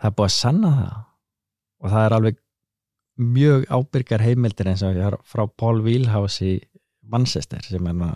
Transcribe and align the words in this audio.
það 0.00 0.08
er 0.10 0.16
búið 0.16 0.28
að 0.28 0.36
sanna 0.36 0.72
það. 0.78 0.96
Og 1.80 1.92
það 1.92 2.06
er 2.06 2.16
alveg 2.16 2.40
mjög 3.20 3.64
ábyrgar 3.68 4.24
heimildir 4.24 4.70
eins 4.70 4.84
og 4.86 5.00
frá 5.28 5.44
Paul 5.60 5.82
Wheelhouse 5.84 6.44
í 6.44 6.58
Manchester 7.10 7.64
sem 7.64 7.88
er 7.90 7.96
ná, 7.96 8.10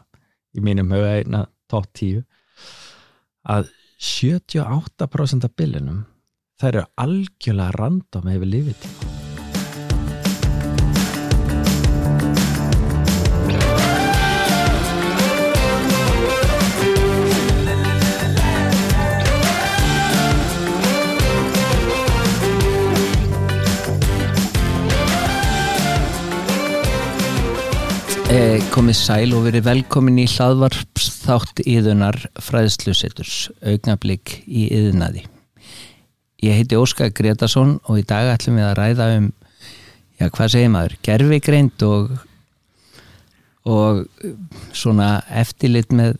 í 0.57 0.65
mínum 0.65 0.93
huga 0.95 1.17
einna 1.19 1.45
top 1.69 1.91
10 1.93 2.23
að 3.55 3.73
78% 4.05 5.49
af 5.49 5.57
bylunum 5.59 6.05
það 6.61 6.71
eru 6.71 6.87
algjörlega 7.05 7.77
random 7.81 8.33
yfir 8.37 8.53
lífitíma 8.55 9.14
Eh, 9.14 9.14
komið 28.75 28.97
sæl 28.99 29.35
og 29.37 29.45
verið 29.45 29.69
velkomin 29.69 30.17
í 30.19 30.25
hlaðvarps 30.27 31.05
þátt 31.23 31.61
íðunar 31.63 32.17
fræðslusetturs, 32.43 33.53
augnablík 33.63 34.41
í 34.51 34.65
íðunaði. 34.75 35.23
Ég 36.43 36.59
heiti 36.59 36.79
Óskar 36.81 37.13
Gretarsson 37.15 37.77
og 37.87 38.01
í 38.01 38.07
dag 38.09 38.33
ætlum 38.33 38.59
við 38.59 38.67
að 38.67 38.75
ræða 38.81 39.07
um, 39.21 39.29
já 40.19 40.27
hvað 40.27 40.53
segir 40.57 40.73
maður, 40.75 40.97
gerfigreind 41.07 41.87
og, 41.87 42.11
og 43.63 44.03
svona 44.75 45.09
eftirlit 45.31 45.95
með 45.95 46.19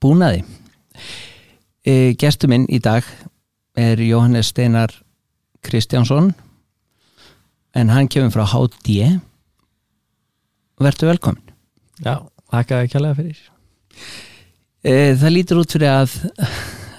búnaði. 0.00 0.46
Eh, 1.84 2.16
Gestur 2.16 2.54
minn 2.54 2.64
í 2.72 2.80
dag 2.80 3.04
er 3.76 4.00
Jóhannes 4.00 4.54
Steinar 4.54 4.96
Kristjánsson 5.60 6.32
en 7.76 7.92
hann 7.92 8.08
kemur 8.08 8.32
frá 8.32 8.48
HD 8.48 9.18
verður 10.86 11.12
velkomin. 11.12 11.54
Já, 12.04 12.14
þakka 12.52 12.82
ekki 12.84 12.98
alveg 13.00 13.18
fyrir. 13.18 13.42
E, 14.86 14.94
Það 15.18 15.34
lítur 15.34 15.62
út 15.62 15.74
fyrir 15.74 15.90
að, 15.90 16.14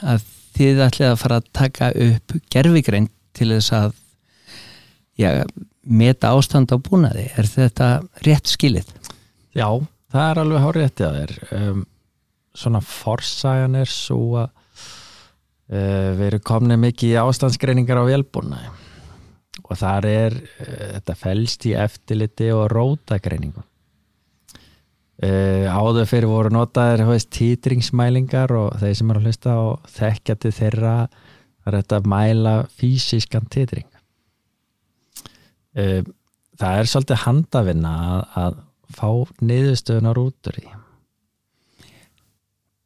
að 0.03 0.27
þið 0.59 0.83
ætlið 0.87 1.09
að 1.11 1.19
fara 1.23 1.39
að 1.39 1.49
taka 1.55 1.91
upp 2.07 2.35
gerfigreind 2.51 3.13
til 3.37 3.51
þess 3.53 3.75
að 3.77 3.93
já, 5.19 5.29
meta 5.83 6.33
ástand 6.35 6.73
á 6.75 6.77
búnaði. 6.77 7.29
Er 7.39 7.47
þetta 7.47 7.91
rétt 8.25 8.51
skilið? 8.51 8.89
Já, 9.55 9.69
það 10.11 10.25
er 10.25 10.43
alveg 10.43 10.65
hárið 10.65 10.85
réttið 10.85 11.07
að 11.07 11.19
þér. 11.19 11.35
Um, 11.59 11.85
svona 12.59 12.81
forsagan 12.83 13.77
er 13.79 13.89
svo 13.91 14.21
að 14.41 14.49
uh, 15.71 16.11
við 16.17 16.25
erum 16.29 16.45
komnið 16.51 16.83
mikið 16.83 17.13
í 17.13 17.19
ástandsgreiningar 17.21 18.01
á 18.01 18.09
velbúnaði 18.09 18.75
og 19.69 19.77
þar 19.77 20.07
er 20.09 20.35
uh, 20.35 20.85
þetta 20.97 21.15
fælst 21.19 21.67
í 21.69 21.75
eftirliti 21.77 22.49
og 22.55 22.67
rótagreiningu 22.73 23.63
Uh, 25.19 25.67
áður 25.67 26.05
fyrir 26.07 26.31
voru 26.31 26.49
notaðir 26.55 27.01
veist, 27.09 27.27
títringsmælingar 27.35 28.53
og 28.55 28.77
þeir 28.79 28.93
sem 28.95 29.09
eru 29.11 29.19
að 29.19 29.25
hlusta 29.27 29.55
og 29.59 29.89
þekkja 29.91 30.35
til 30.39 30.51
þeirra 30.55 30.93
er 31.67 31.75
þetta 31.75 31.97
að 31.99 32.07
mæla 32.13 32.53
fysiskan 32.71 33.49
títring 33.51 33.89
uh, 35.75 36.07
það 36.55 36.77
er 36.77 36.91
svolítið 36.93 37.19
handavinna 37.25 37.91
að, 38.05 38.21
að 38.45 38.61
fá 38.95 39.09
niðurstöðunar 39.49 40.21
út 40.23 40.51
úr 40.53 40.61
í 40.63 40.65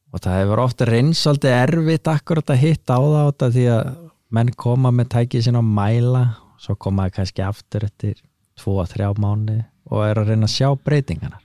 og 0.09 0.25
það 0.25 0.39
hefur 0.39 0.63
ofta 0.65 0.89
reynst 0.89 1.27
svolítið 1.27 1.55
erfitt 1.59 2.13
akkurat 2.15 2.55
að 2.55 2.61
hitta 2.65 2.97
á 2.97 3.01
það 3.03 3.21
átta 3.27 3.53
því 3.59 3.69
að 3.77 3.93
menn 4.33 4.53
koma 4.65 4.89
með 4.89 5.13
tækið 5.19 5.47
sín 5.51 5.61
á 5.61 5.63
mæla 5.69 6.25
svo 6.57 6.79
koma 6.81 7.05
það 7.05 7.17
kannski 7.19 7.45
aftur 7.45 7.87
eftir 7.91 8.17
2-3 8.57 9.13
mánu 9.21 9.61
og 9.93 10.05
er 10.09 10.17
að 10.17 10.33
reyna 10.33 10.49
að 10.49 10.55
sjá 10.57 10.73
breytingarna 10.81 11.42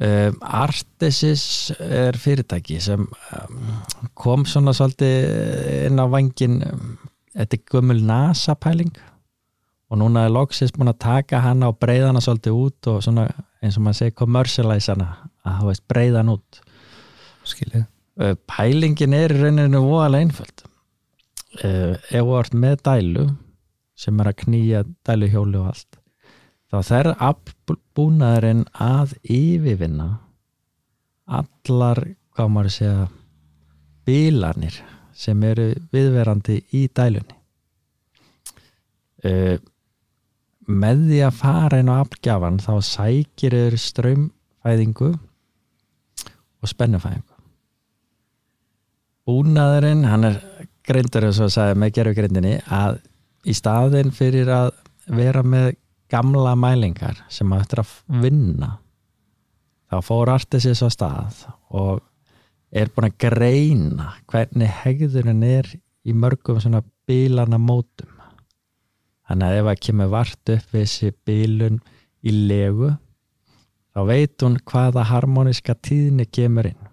Um, 0.00 0.38
Artesis 0.40 1.74
er 1.76 2.16
fyrirtæki 2.16 2.78
sem 2.80 3.02
um, 3.04 3.56
kom 4.16 4.46
svona 4.48 4.72
svolítið 4.72 5.90
inn 5.90 6.00
á 6.00 6.08
vangin 6.08 6.54
um, 6.64 6.94
þetta 7.36 7.58
er 7.58 7.66
gömul 7.68 8.00
NASA 8.08 8.54
pæling 8.56 8.94
og 9.92 10.00
núna 10.00 10.22
er 10.24 10.32
Loxis 10.32 10.72
búin 10.72 10.88
að 10.88 11.02
taka 11.04 11.42
hana 11.44 11.68
og 11.68 11.76
breyða 11.84 12.08
hana 12.14 12.24
svolítið 12.24 12.62
út 12.62 12.90
og 12.94 13.04
svona 13.04 13.26
eins 13.60 13.76
og 13.76 13.84
maður 13.84 14.00
segi 14.00 14.16
commercialize 14.22 14.94
hana 14.94 15.10
að 15.44 15.68
veist 15.68 15.84
breyða 15.92 16.22
hana 16.22 16.38
út. 16.38 16.62
Skilið. 17.52 17.84
Uh, 18.16 18.34
Pælingin 18.48 19.20
er 19.20 19.36
í 19.36 19.44
rauninu 19.44 19.84
voðalega 19.84 20.30
einföld. 20.30 20.66
Uh, 21.60 22.00
ef 22.08 22.24
þú 22.24 22.40
ert 22.40 22.56
með 22.64 22.80
dælu 22.88 23.28
sem 24.00 24.24
er 24.24 24.32
að 24.32 24.40
knýja 24.46 24.86
dæluhjóli 25.04 25.60
og 25.60 25.74
allt 25.74 25.99
þá 26.70 26.78
þær 26.86 27.10
búnaðurinn 27.98 28.64
að 28.78 29.16
yfirvinna 29.26 30.10
allar, 31.30 32.02
hvað 32.34 32.52
maður 32.54 32.74
segja 32.74 33.08
bílanir 34.06 34.78
sem 35.14 35.42
eru 35.44 35.72
viðverandi 35.92 36.60
í 36.76 36.86
dælunni. 36.96 37.36
Uh, 39.20 39.58
með 40.70 41.02
því 41.10 41.18
að 41.26 41.36
fara 41.40 41.80
inn 41.82 41.90
á 41.92 42.00
afgjafan 42.00 42.60
þá 42.62 42.72
sækir 42.86 43.56
þeir 43.56 43.76
strömmfæðingu 43.82 45.10
og 45.10 46.70
spennufæðingu. 46.70 47.36
Búnaðurinn 49.28 50.06
hann 50.08 50.26
er 50.30 50.38
greindur 50.86 51.26
eins 51.28 51.40
og 51.42 51.52
segja 51.52 51.76
með 51.78 51.94
gerfugrindinni 51.98 52.56
að 52.72 53.02
í 53.44 53.54
staðin 53.56 54.14
fyrir 54.14 54.48
að 54.52 54.72
vera 55.10 55.42
með 55.44 55.74
gamla 56.10 56.54
mælingar 56.58 57.24
sem 57.32 57.50
að 57.52 57.64
þetta 57.64 57.84
að 57.84 58.22
vinna 58.24 58.70
þá 59.90 59.98
fór 60.06 60.30
Artesis 60.32 60.82
á 60.86 60.88
stað 60.92 61.44
og 61.74 62.02
er 62.70 62.90
búin 62.94 63.10
að 63.10 63.18
greina 63.26 64.12
hvernig 64.30 64.70
hegðurinn 64.84 65.42
er 65.46 65.68
í 66.06 66.14
mörgum 66.14 66.60
svona 66.62 66.82
bílana 67.08 67.58
mótum. 67.58 68.12
Þannig 69.26 69.46
að 69.46 69.58
ef 69.60 69.70
að 69.70 69.80
kemur 69.86 70.12
vart 70.12 70.52
upp 70.54 70.74
við 70.74 70.84
þessi 70.86 71.10
bílun 71.26 71.80
í 72.22 72.34
legu 72.34 72.92
þá 73.90 74.00
veit 74.06 74.44
hún 74.44 74.60
hvaða 74.70 75.06
harmoníska 75.10 75.74
tíðni 75.82 76.26
kemur 76.30 76.70
inn. 76.70 76.86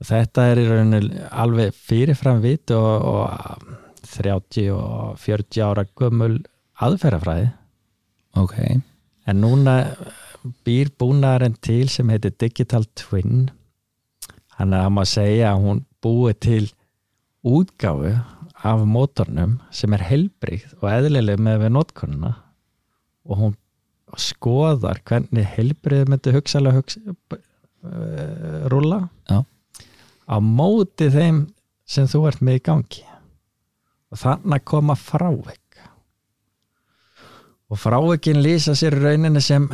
Og 0.00 0.08
þetta 0.08 0.46
er 0.48 0.62
í 0.62 0.66
rauninu 0.68 1.28
alveg 1.28 1.76
fyrirfram 1.76 2.40
vit 2.40 2.72
og, 2.72 3.04
og 3.04 4.04
30 4.08 4.70
og 4.72 5.18
40 5.20 5.64
ára 5.66 5.84
gömul 6.00 6.38
aðferðafræði 6.80 7.50
Ok. 8.38 8.56
En 9.26 9.40
núna 9.42 9.76
býr 10.64 10.90
búnaðarinn 10.98 11.56
til 11.62 11.88
sem 11.92 12.08
heitir 12.12 12.34
Digital 12.40 12.86
Twin. 12.98 13.48
Hann 14.56 14.74
er 14.74 14.86
að 14.86 14.94
maður 14.96 15.12
segja 15.14 15.52
að 15.52 15.64
hún 15.64 15.82
búið 16.04 16.38
til 16.46 16.64
útgáfu 17.46 18.14
af 18.60 18.84
mótornum 18.84 19.58
sem 19.72 19.92
er 19.96 20.04
helbrið 20.04 20.66
og 20.80 20.88
eðlileg 20.92 21.40
með 21.40 21.62
við 21.64 21.72
notkunna 21.76 22.32
og 23.24 23.38
hún 23.40 23.54
skoðar 24.20 25.00
hvernig 25.06 25.46
helbrið 25.54 26.08
myndi 26.10 26.34
hugsalega 26.34 26.80
hugsa, 26.80 27.00
uh, 27.30 28.66
rúla 28.72 29.04
Já. 29.30 29.44
á 30.28 30.36
móti 30.42 31.08
þeim 31.12 31.46
sem 31.88 32.08
þú 32.10 32.26
ert 32.30 32.42
með 32.44 32.58
í 32.58 32.64
gangi. 32.68 33.06
Og 34.10 34.18
þannig 34.18 34.58
að 34.58 34.66
koma 34.72 34.96
frávik 34.98 35.69
og 37.70 37.78
frávikin 37.78 38.42
lýsa 38.42 38.74
sér 38.78 38.98
rauninni 38.98 39.42
sem 39.42 39.68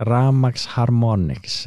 Ramax 0.00 0.64
Harmonix 0.74 1.66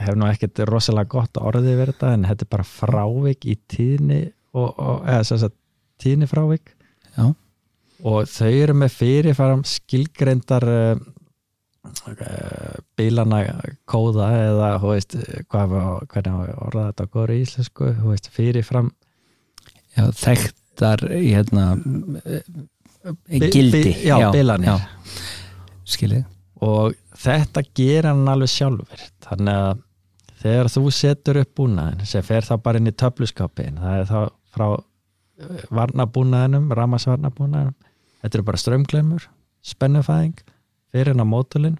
hef 0.00 0.16
nú 0.16 0.28
ekkert 0.30 0.62
rosalega 0.68 1.12
gott 1.18 1.40
orðið 1.40 1.74
verið 1.82 1.98
þetta 1.98 2.12
en 2.16 2.24
þetta 2.30 2.46
er 2.46 2.52
bara 2.54 2.64
frávik 2.64 3.44
í 3.44 3.58
tíðni 3.68 4.22
og, 4.56 4.70
og 4.72 5.04
eða 5.04 5.26
þess 5.28 5.48
að 5.50 5.56
tíðni 6.00 6.28
frávik 6.30 6.72
Já. 7.12 7.26
og 8.08 8.30
þau 8.32 8.48
eru 8.48 8.76
með 8.78 8.94
fyrirfæram 8.96 9.64
skilgreindar 9.68 10.68
uh, 10.72 11.02
uh, 12.14 12.78
bílana 12.96 13.42
kóða 13.90 14.30
eða 14.46 14.70
hú 14.80 14.94
veist 14.94 15.18
hvað, 15.50 15.76
hvernig 16.08 16.56
orða 16.56 16.88
þetta 16.88 17.08
góður 17.12 17.34
í 17.34 17.42
íslensku 17.44 17.92
hú 18.00 18.14
veist 18.14 18.32
fyrirfram 18.32 18.94
Já, 19.92 20.08
þekktar 20.14 21.04
hérna 21.10 21.72
gildi 23.28 23.82
Bi- 23.84 23.94
já, 24.08 24.16
bilanir. 24.34 24.86
Skilið. 25.88 26.24
Og 26.64 26.94
þetta 27.18 27.62
gera 27.76 28.12
hann 28.12 28.28
alveg 28.28 28.50
sjálfur. 28.52 29.04
Þannig 29.28 29.62
að 29.62 29.82
þegar 30.42 30.70
þú 30.74 30.84
setur 30.94 31.40
upp 31.42 31.54
búnaðin 31.58 32.06
sem 32.06 32.22
fer 32.26 32.46
þá 32.46 32.54
bara 32.62 32.78
inn 32.78 32.90
í 32.90 32.94
töfluskapin 32.94 33.80
það 33.82 33.96
er 34.02 34.06
þá 34.06 34.20
frá 34.54 34.66
eh, 34.74 35.64
varnabúnaðinum, 35.74 36.70
ramasvarnabúnaðinum 36.78 37.74
þetta 38.22 38.38
eru 38.38 38.46
bara 38.46 38.60
strömglemur 38.62 39.26
spennufæðing, 39.68 40.38
fyrir 40.92 41.12
hann 41.14 41.24
á 41.24 41.28
mótulinn. 41.28 41.78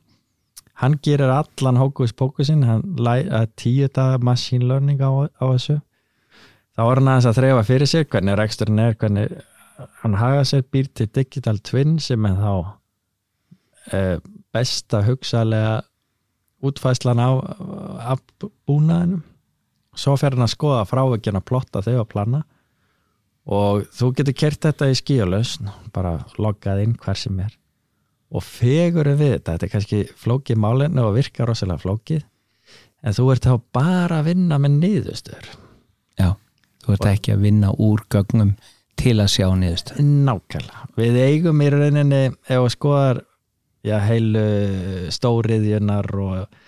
Hann 0.79 0.99
gerir 1.03 1.31
allan 1.35 1.79
hókus 1.81 2.13
pókusinn, 2.15 2.63
hann 2.67 2.83
að 3.03 3.49
tíu 3.59 3.89
daga 3.91 4.19
machine 4.23 4.67
learning 4.69 5.01
á, 5.03 5.27
á 5.27 5.45
þessu. 5.55 5.81
Þá 6.79 6.83
er 6.85 7.01
hann 7.01 7.11
aðeins 7.11 7.29
að 7.31 7.39
þrefa 7.41 7.65
fyrir 7.67 7.91
sér 7.91 8.05
hvernig 8.07 8.39
reksturinn 8.39 8.83
er, 8.85 8.95
hvernig 8.99 9.33
hann 10.03 10.19
haga 10.19 10.45
sér 10.47 10.65
býr 10.67 10.89
til 10.95 11.11
digital 11.15 11.61
twin 11.63 11.99
sem 12.03 12.27
er 12.27 12.39
þá 12.39 12.53
e, 13.93 14.01
besta 14.55 15.03
hugsalega 15.07 15.81
útfæslan 16.65 17.23
á 17.23 17.31
af 18.15 18.23
búnaðinum. 18.67 19.23
Svo 19.99 20.17
fer 20.19 20.35
hann 20.35 20.47
að 20.47 20.55
skoða 20.55 20.87
frávegin 20.87 21.39
að 21.39 21.47
plotta 21.51 21.83
þau 21.83 22.01
að 22.01 22.09
plana. 22.13 22.41
Og 23.49 23.87
þú 23.95 24.11
getur 24.19 24.37
kert 24.37 24.67
þetta 24.67 24.91
í 24.91 24.97
skíulösn 24.99 25.71
bara 25.95 26.19
loggað 26.39 26.83
inn 26.85 26.99
hver 27.01 27.19
sem 27.19 27.39
er. 27.41 27.55
Og 28.29 28.45
fegur 28.45 29.09
við 29.17 29.39
þetta, 29.39 29.55
þetta 29.55 29.67
er 29.67 29.73
kannski 29.73 30.01
flókið 30.21 30.61
málinu 30.61 31.07
og 31.07 31.15
virkar 31.17 31.49
rosalega 31.49 31.81
flókið 31.81 32.27
en 33.07 33.15
þú 33.15 33.29
ert 33.33 33.47
þá 33.47 33.55
bara 33.73 34.19
að 34.21 34.33
vinna 34.33 34.59
með 34.61 34.75
niðurstöður. 34.83 35.49
Já, 36.19 36.29
þú 36.85 36.95
ert 36.97 37.09
ekki 37.13 37.33
að 37.33 37.47
vinna 37.47 37.71
úr 37.79 38.03
gögnum 38.13 38.57
til 38.99 39.15
að 39.23 39.31
sjá 39.35 39.47
niðurstöður 39.55 40.09
Nákvæmlega, 40.29 40.85
við 40.99 41.19
eigum 41.23 41.63
í 41.63 41.71
rauninni 41.75 42.23
ef 42.29 42.65
við 42.65 42.75
skoðar 42.75 43.23
já, 43.87 43.97
heilu 44.05 44.45
stóriðjunar 45.15 46.11
og 46.25 46.59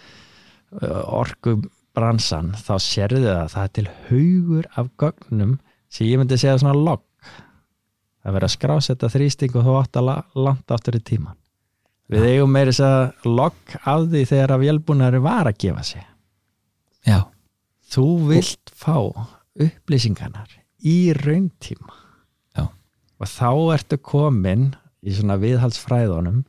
orkubransan 1.20 2.54
þá 2.60 2.74
sérðu 2.82 3.24
það 3.26 3.42
að 3.42 3.52
það 3.54 3.66
er 3.66 3.74
til 3.76 3.88
haugur 4.08 4.70
af 4.78 4.90
gögnum 5.02 5.58
sem 5.90 6.06
ég 6.06 6.20
myndi 6.20 6.38
segja 6.38 6.60
svona 6.62 6.78
logg. 6.78 7.06
Það 8.20 8.34
verður 8.36 8.46
að 8.50 8.54
skrásetta 8.54 9.10
þrýsting 9.10 9.54
og 9.56 9.66
þú 9.66 9.76
átt 9.80 9.98
að 9.98 10.10
landa 10.36 10.76
áttur 10.76 10.98
í 11.00 11.02
tíman 11.02 11.40
við 12.10 12.26
eigum 12.26 12.50
meiri 12.50 12.72
þess 12.74 12.84
að 12.86 13.28
logg 13.38 13.76
af 13.78 14.06
því 14.10 14.22
þegar 14.32 14.54
að 14.54 14.64
vélbúnaður 14.64 15.24
var 15.24 15.50
að 15.50 15.58
gefa 15.62 15.84
sig. 15.86 16.06
Já, 17.06 17.18
þú 17.92 18.06
vilt 18.30 18.72
fá 18.74 18.96
upplýsingarnar 19.60 20.56
í 20.82 21.12
rauntíma. 21.16 21.94
Og 23.20 23.28
þá 23.28 23.50
ertu 23.76 23.98
komin 24.00 24.70
í 25.04 25.14
svona 25.16 25.38
viðhaldsfræðunum. 25.40 26.42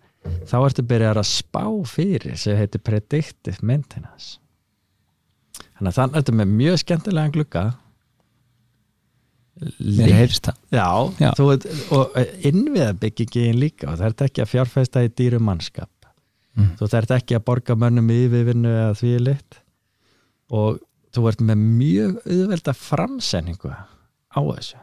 Þá 0.47 0.57
ertu 0.59 0.85
byrjað 0.85 1.19
að 1.23 1.29
spá 1.31 1.63
fyrir 1.89 2.37
sem 2.37 2.57
heitir 2.59 2.83
predictive 2.85 3.65
maintenance. 3.65 4.37
Þannig 5.77 5.89
að 5.89 5.97
þannig 5.97 6.19
ertu 6.21 6.35
með 6.37 6.51
mjög 6.59 6.81
skemmtilega 6.83 7.33
glugga. 7.35 7.63
Mér 9.81 10.13
heyrst 10.15 10.47
það. 10.47 10.59
Já, 10.73 10.89
Já. 11.21 11.31
Þú, 11.37 11.47
og 11.97 12.21
innviða 12.47 12.93
byggingin 13.01 13.59
líka 13.61 13.89
og 13.91 13.97
það 13.99 14.07
ert 14.11 14.23
ekki 14.27 14.45
að 14.45 14.53
fjárfæsta 14.53 15.03
í 15.05 15.11
dýrum 15.11 15.45
mannskap. 15.49 15.89
Mm. 16.51 16.73
þú 16.75 16.87
ert 16.97 17.11
ekki 17.15 17.37
að 17.37 17.45
borga 17.47 17.75
mönnum 17.79 18.09
yfirvinnu 18.11 18.71
eða 18.75 18.95
því 18.99 19.11
lit 19.23 19.59
og 20.51 20.81
þú 21.15 21.27
ert 21.31 21.43
með 21.47 21.61
mjög 21.63 22.17
auðvelda 22.25 22.73
framsenningu 22.75 23.71
á 23.71 24.39
þessu 24.51 24.81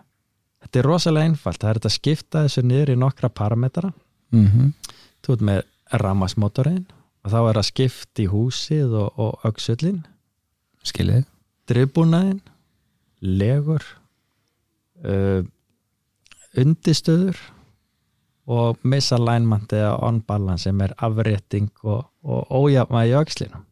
þetta 0.65 0.81
er 0.81 0.89
rosalega 0.89 1.31
einfalt, 1.31 1.61
það 1.63 1.71
er 1.71 1.81
þetta 1.81 1.91
að 1.93 1.97
skipta 1.97 2.45
þessu 2.47 2.63
niður 2.67 2.95
í 2.95 3.01
nokkra 3.05 3.29
parametra. 3.29 3.93
Mm 4.35 4.73
þú 5.25 5.33
ert 5.35 5.43
með 5.45 5.63
rammasmotorinn 6.03 6.87
og 7.25 7.33
þá 7.33 7.39
er 7.49 7.59
að 7.59 7.69
skipta 7.69 8.23
í 8.23 8.29
húsið 8.31 8.93
og, 8.95 9.19
og 9.19 9.41
öksullin 9.45 10.05
Skiljið 10.87 11.27
drifbúnaðin 11.69 12.41
legur 13.21 13.85
uh, 15.05 15.43
undistöður 16.57 17.39
og 18.49 18.79
misalignment 18.83 19.73
eða 19.77 19.99
on 20.07 20.23
balance 20.25 20.65
sem 20.65 20.81
er 20.81 20.95
afrétting 21.05 21.69
og, 21.85 22.07
og 22.25 22.71
í 22.71 22.79
öxlinum. 22.79 23.67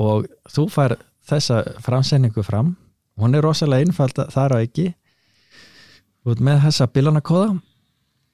Og 0.00 0.24
þú 0.48 0.68
fær 0.72 0.94
þessa 1.28 1.58
framsendingu 1.84 2.42
fram. 2.46 2.76
Hún 3.20 3.36
er 3.36 3.44
rosalega 3.44 3.84
einfald 3.84 4.16
þar 4.32 4.56
á 4.56 4.58
ekki 4.64 4.94
út 6.28 6.42
með 6.42 6.66
þessa 6.66 6.88
bílanakóða 6.92 7.48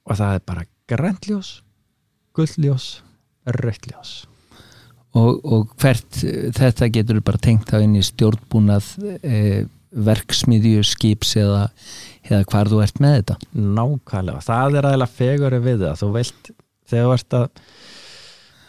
og 0.08 0.19
það 0.19 0.35
er 0.35 0.44
bara 0.49 0.67
græntljós 0.88 1.52
gullljós, 2.37 2.88
rauktljós 3.58 4.12
og, 5.17 5.40
og 5.43 5.73
hvert 5.81 6.20
eh, 6.26 6.49
þetta 6.56 6.90
getur 6.94 7.23
bara 7.25 7.40
tengt 7.43 7.73
á 7.73 7.81
inn 7.81 7.96
í 7.99 8.05
stjórnbúnað 8.05 8.93
e, 9.25 9.64
verksmiðju, 9.88 10.85
skips 10.85 11.35
eða, 11.40 11.69
eða 12.29 12.44
hvar 12.50 12.69
þú 12.69 12.82
ert 12.85 13.00
með 13.00 13.14
þetta? 13.17 13.37
Nákvæmlega, 13.56 14.44
það 14.44 14.79
er 14.79 14.88
aðeins 14.90 15.14
fegurinn 15.17 15.64
við 15.64 15.85
það, 15.87 16.00
þú 16.02 16.11
vilt 16.19 16.50
þegar 16.88 17.08
þú 17.08 17.14
ert 17.17 17.38
að 17.38 17.49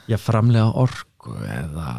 já, 0.10 0.18
framlega 0.24 0.72
orku 0.86 1.36
eða 1.44 1.92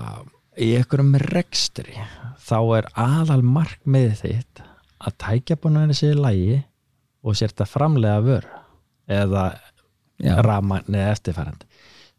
í 0.61 0.73
einhverjum 0.79 1.15
rekstri 1.31 2.01
þá 2.41 2.59
er 2.81 2.91
aðal 2.99 3.43
markmið 3.47 4.17
þitt 4.25 4.65
að 5.01 5.17
tækja 5.23 5.61
búin 5.61 5.79
að 5.81 5.95
sér 6.01 6.19
lægi 6.21 6.59
og 7.25 7.37
sért 7.37 7.61
að 7.61 7.73
framlega 7.75 8.21
vör 8.25 8.47
eða 9.11 9.45
raman 10.45 10.85
eða 10.89 11.11
eftirfærandi 11.15 11.67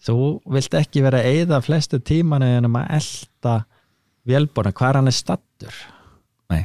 þú 0.01 0.15
vilt 0.49 0.73
ekki 0.79 1.03
vera 1.05 1.19
að 1.21 1.29
eyða 1.35 1.59
flestu 1.61 1.99
tíman 2.01 2.41
en 2.45 2.65
um 2.65 2.77
að 2.79 2.93
elda 2.97 3.55
vélbúna. 4.25 4.71
Hvar 4.73 4.97
hann 4.97 5.09
er 5.09 5.13
stattur 5.13 5.75
Nei. 6.49 6.63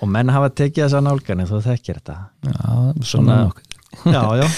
og 0.00 0.08
menn 0.12 0.32
hafa 0.32 0.50
tekið 0.52 0.84
þessa 0.84 1.00
nálgani 1.04 1.46
þú 1.48 1.60
þekkir 1.64 2.00
þetta. 2.00 2.16
Já, 2.44 3.04
svona 3.04 3.38
Svona- 3.44 3.62
já, 4.16 4.22
já. 4.42 4.48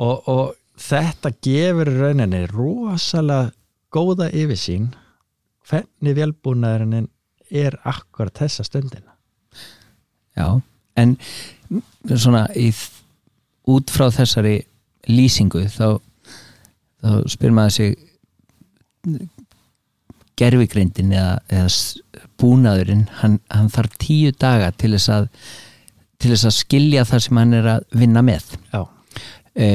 Og, 0.00 0.28
og 0.28 0.54
þetta 0.80 1.30
gefur 1.44 1.90
rauninni 2.00 2.44
rosalega 2.50 3.52
góða 3.94 4.30
yfirsýn 4.32 4.88
hvernig 5.68 6.16
vélbúnaðurinn 6.16 7.08
er 7.54 7.76
akkurat 7.86 8.34
þessa 8.40 8.64
stundina. 8.66 9.12
Já, 10.36 10.48
en 10.96 11.16
svona 12.14 12.46
í, 12.56 12.70
út 13.70 13.92
frá 13.92 14.08
þessari 14.14 14.58
lýsingu 15.10 15.66
þá, 15.72 15.98
þá 17.04 17.10
spyr 17.34 17.54
maður 17.56 17.76
sig 17.76 17.96
gerfigreindin 20.40 21.12
eða, 21.14 21.36
eða 21.52 22.24
búnaðurinn 22.40 23.06
hann, 23.20 23.38
hann 23.52 23.70
þarf 23.72 23.98
tíu 24.02 24.32
daga 24.32 24.72
til 24.74 24.94
þess 24.96 25.12
að 25.12 25.28
til 26.24 26.32
þess 26.32 26.48
að 26.48 26.56
skilja 26.56 27.04
það 27.08 27.22
sem 27.26 27.38
hann 27.40 27.54
er 27.58 27.70
að 27.74 27.86
vinna 28.00 28.22
með. 28.24 28.44
Já, 28.72 28.80
e, 29.60 29.68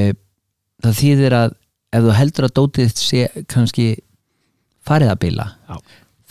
það 0.81 0.99
þýðir 0.99 1.35
að 1.37 1.55
ef 1.89 2.05
þú 2.05 2.15
heldur 2.17 2.47
að 2.47 2.55
dótið 2.59 2.93
sé 2.97 3.23
kannski 3.49 3.87
farið 4.85 5.13
að 5.13 5.21
bila 5.25 5.47
Já. 5.67 5.75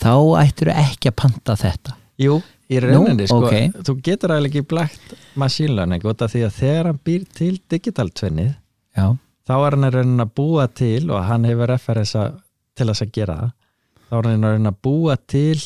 þá 0.03 0.13
ættir 0.41 0.71
ekki 0.73 1.11
að 1.11 1.17
panta 1.23 1.55
þetta. 1.59 1.95
Jú, 2.19 2.39
í 2.69 2.79
rauninni 2.83 3.25
Nú, 3.25 3.29
sko, 3.29 3.39
ok. 3.47 3.79
þú 3.87 3.95
getur 4.05 4.33
eiginlega 4.35 4.51
ekki 4.51 4.69
blækt 4.73 5.15
machine 5.41 5.75
learning 5.77 6.05
út 6.09 6.21
af 6.25 6.33
því 6.33 6.43
að 6.47 6.57
þegar 6.59 6.89
hann 6.91 7.01
býr 7.09 7.25
til 7.39 7.53
digital 7.71 8.09
tvinnið 8.13 8.51
Já, 8.97 9.05
þá 9.49 9.55
er 9.57 9.77
hann 9.77 9.91
rauninni 9.95 10.25
að 10.25 10.35
búa 10.41 10.67
til 10.81 11.09
og 11.09 11.23
hann 11.29 11.47
hefur 11.49 11.71
referensa 11.73 12.25
til 12.77 12.89
þess 12.91 13.05
að 13.05 13.15
gera 13.17 13.37
það 13.39 13.55
þá 14.09 14.17
er 14.19 14.29
hann 14.31 14.47
rauninni 14.49 14.73
að 14.73 14.81
búa 14.89 15.15
til 15.29 15.57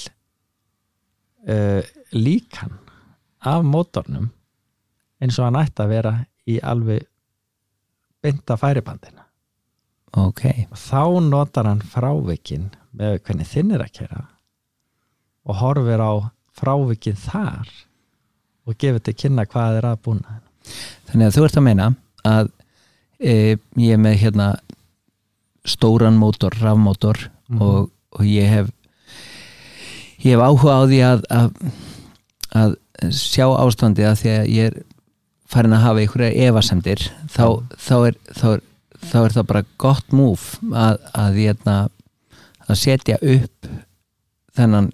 uh, 1.47 1.81
líkan 2.15 2.77
af 3.43 3.65
mótornum 3.67 4.29
eins 5.23 5.39
og 5.39 5.47
hann 5.49 5.59
ætti 5.63 5.83
að 5.83 5.91
vera 5.91 6.13
í 6.49 6.59
alveg 6.59 7.05
bynda 8.23 8.55
færibandina. 8.59 9.25
Ok. 10.19 10.43
Og 10.71 10.79
þá 10.79 11.03
notar 11.25 11.67
hann 11.67 11.81
frávikin 11.83 12.69
með 12.95 13.17
hvernig 13.25 13.49
þinn 13.49 13.73
er 13.75 13.83
að 13.85 13.95
kera 13.99 14.21
og 15.43 15.57
horfir 15.59 15.99
á 16.03 16.11
frávikin 16.57 17.17
þar 17.19 17.69
og 18.67 18.77
gefur 18.79 19.03
til 19.03 19.15
kynna 19.19 19.45
hvað 19.49 19.79
er 19.81 19.87
að 19.91 20.01
búna 20.05 20.39
Þannig 21.09 21.27
að 21.27 21.35
þú 21.35 21.45
ert 21.47 21.57
að 21.59 21.65
meina 21.65 21.87
að 22.23 22.51
e, 23.19 23.33
ég 23.83 23.97
er 23.97 23.99
með 23.99 24.19
hérna 24.21 24.45
stóran 25.67 26.17
mótor, 26.19 26.55
rafmótor 26.61 27.29
Mhm. 27.49 27.61
og, 27.61 27.89
og 28.15 28.23
ég 28.25 28.47
hef 28.47 28.69
ég 30.23 30.31
hef 30.33 30.39
áhuga 30.41 30.77
á 30.79 30.81
því 30.87 30.99
að, 31.03 31.23
að, 31.35 31.49
að 32.55 32.75
sjá 33.11 33.45
ástandi 33.59 34.05
að 34.07 34.15
því 34.21 34.29
að 34.37 34.47
ég 34.53 34.69
er 34.71 34.77
farin 35.51 35.75
að 35.75 35.83
hafa 35.83 35.99
einhverja 36.05 36.47
efasemdir 36.47 37.03
þá, 37.29 37.43
þá, 37.77 37.95
er, 38.07 38.15
þá, 38.31 38.45
er, 38.55 38.63
þá 39.11 39.17
er 39.25 39.35
það 39.35 39.47
bara 39.51 39.63
gott 39.83 40.15
múf 40.15 40.45
að, 40.71 40.97
að, 41.13 41.39
hérna, 41.43 41.75
að 42.69 42.79
setja 42.79 43.19
upp 43.19 43.69
þennan 44.55 44.91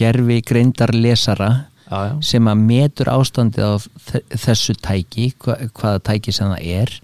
gerfi 0.00 0.40
greindar 0.50 0.92
lesara 0.96 1.50
já, 1.90 2.00
já. 2.08 2.16
sem 2.32 2.48
að 2.52 2.64
metur 2.70 3.12
ástandið 3.12 3.68
á 3.68 3.74
þe- 4.08 4.24
þessu 4.46 4.76
tæki, 4.82 5.30
hva, 5.44 5.56
hvaða 5.76 6.02
tæki 6.10 6.32
sem 6.36 6.50
það 6.54 6.66
er. 6.80 6.94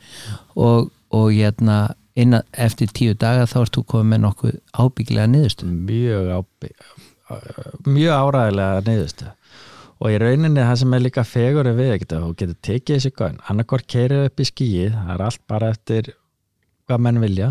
Og, 0.57 0.91
og 1.12 1.26
hérna, 1.37 1.79
innan, 2.17 2.43
eftir 2.57 2.88
tíu 2.97 3.15
daga 3.19 3.45
þá 3.50 3.59
ert 3.67 3.76
þú 3.76 3.83
komið 3.93 4.12
með 4.15 4.23
nokkuð 4.26 4.55
ábyggilega 4.81 5.29
niðurstu 5.35 5.67
mjög 5.69 6.31
ábygg 6.38 6.87
mjög 7.91 8.12
áræðilega 8.23 8.83
neyðustu 8.87 9.26
og 9.97 10.12
í 10.12 10.19
rauninni 10.23 10.62
það 10.65 10.79
sem 10.83 10.95
er 10.97 11.03
líka 11.05 11.25
fegur 11.26 11.69
við 11.76 11.93
ekkert 11.97 12.12
að 12.17 12.25
þú 12.26 12.33
getur 12.41 12.59
tekið 12.69 12.97
þessi 12.99 13.12
gönn 13.19 13.38
annarkort 13.50 13.87
keirið 13.91 14.26
upp 14.29 14.43
í 14.45 14.47
skíið 14.50 14.95
það 14.97 15.12
er 15.17 15.25
allt 15.26 15.43
bara 15.50 15.71
eftir 15.75 16.11
hvað 16.87 17.03
menn 17.07 17.21
vilja 17.25 17.49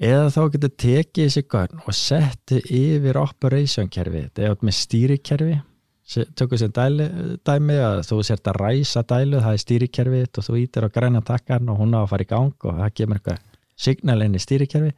eða 0.00 0.28
þá 0.32 0.40
getur 0.54 0.72
tekið 0.80 1.26
þessi 1.26 1.42
gönn 1.52 1.82
og 1.84 1.96
settu 1.96 2.60
yfir 2.64 3.18
operation 3.20 3.90
kerfi 3.92 4.24
þetta 4.26 4.46
er 4.46 4.54
átt 4.54 4.64
með 4.64 4.78
stýrikerfi 4.78 5.58
tökum 6.10 6.58
sér 6.58 6.72
dæli, 6.74 7.06
dæmi 7.46 7.76
að 7.78 8.00
þú 8.08 8.16
sért 8.26 8.48
að 8.50 8.56
ræsa 8.64 9.04
dælu, 9.06 9.38
það 9.44 9.52
er 9.52 9.62
stýrikerfi 9.62 10.22
og 10.26 10.46
þú 10.46 10.56
ítir 10.58 10.86
á 10.86 10.90
græna 10.90 11.22
takkan 11.22 11.68
og 11.70 11.78
hún 11.78 11.94
á 11.94 12.02
að 12.02 12.08
fara 12.10 12.26
í 12.26 12.30
gang 12.30 12.66
og 12.66 12.80
það 12.80 12.96
kemur 12.98 13.20
eitthvað 13.20 13.44
signal 13.80 14.18
inn 14.24 14.34
í 14.34 14.42
stýrikerfi 14.42 14.94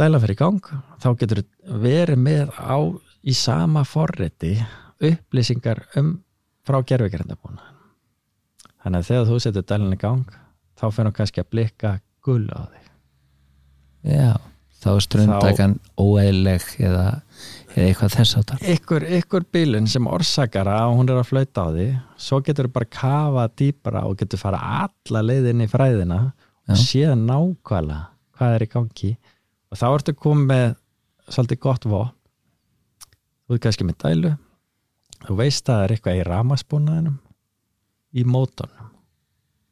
dæla 0.00 0.20
fyrir 0.22 0.38
í 0.38 0.40
gang 0.40 0.70
þá 1.02 1.08
getur 1.20 1.42
verið 1.84 2.22
með 2.24 2.54
á 2.56 2.78
í 3.20 3.36
sama 3.36 3.84
forriti 3.84 4.54
upplýsingar 5.10 5.84
um 6.00 6.14
frá 6.64 6.80
gerfigrindabúna 6.86 7.66
þannig 8.80 9.02
að 9.02 9.08
þegar 9.10 9.28
þú 9.28 9.40
setur 9.44 9.66
dælun 9.68 9.96
í 9.96 10.00
gang 10.00 10.36
þá 10.80 10.86
fyrir 10.88 11.10
hún 11.10 11.18
kannski 11.18 11.44
að 11.44 11.50
blikka 11.52 11.98
gull 12.24 12.46
á 12.48 12.64
þig 12.70 12.79
já, 14.06 14.36
þá 14.80 14.90
er 14.92 15.02
ströndtakan 15.06 15.74
óeðleg 16.00 16.68
eða, 16.78 17.06
eða 17.74 17.88
eitthvað 17.88 18.14
þess 18.18 18.38
áttar 18.40 18.68
ykkur, 18.74 19.08
ykkur 19.20 19.48
bílun 19.52 19.90
sem 19.90 20.06
orsakar 20.10 20.70
að 20.72 20.94
hún 20.98 21.10
er 21.10 21.20
að 21.20 21.28
flauta 21.32 21.66
á 21.66 21.68
því 21.74 21.88
svo 22.20 22.40
getur 22.46 22.68
þú 22.70 22.76
bara 22.78 22.92
kafa 23.00 23.48
dýpra 23.60 24.06
og 24.08 24.16
getur 24.20 24.40
fara 24.40 24.62
alla 24.84 25.24
leiðin 25.26 25.66
í 25.66 25.70
fræðina 25.70 26.22
og 26.70 26.78
Já. 26.78 26.82
séð 26.86 27.14
nákvæmlega 27.18 28.06
hvað 28.40 28.56
er 28.56 28.64
í 28.64 28.70
gangi. 28.72 29.10
Og 29.70 29.78
þá 29.78 29.86
ertu 29.90 30.14
komið 30.16 30.46
með 30.48 30.68
svolítið 31.30 31.60
gott 31.66 31.88
vopn. 31.90 32.14
Þú 33.46 33.56
er 33.56 33.62
kannski 33.66 33.86
með 33.86 33.98
dælu. 34.04 34.30
Þú 35.26 35.36
veist 35.36 35.66
að 35.68 35.74
það 35.74 35.84
er 35.84 35.94
eitthvað 35.94 36.20
í 36.20 36.24
ramaspúnaðinum 36.30 37.18
í 38.16 38.24
mótornum. 38.24 38.88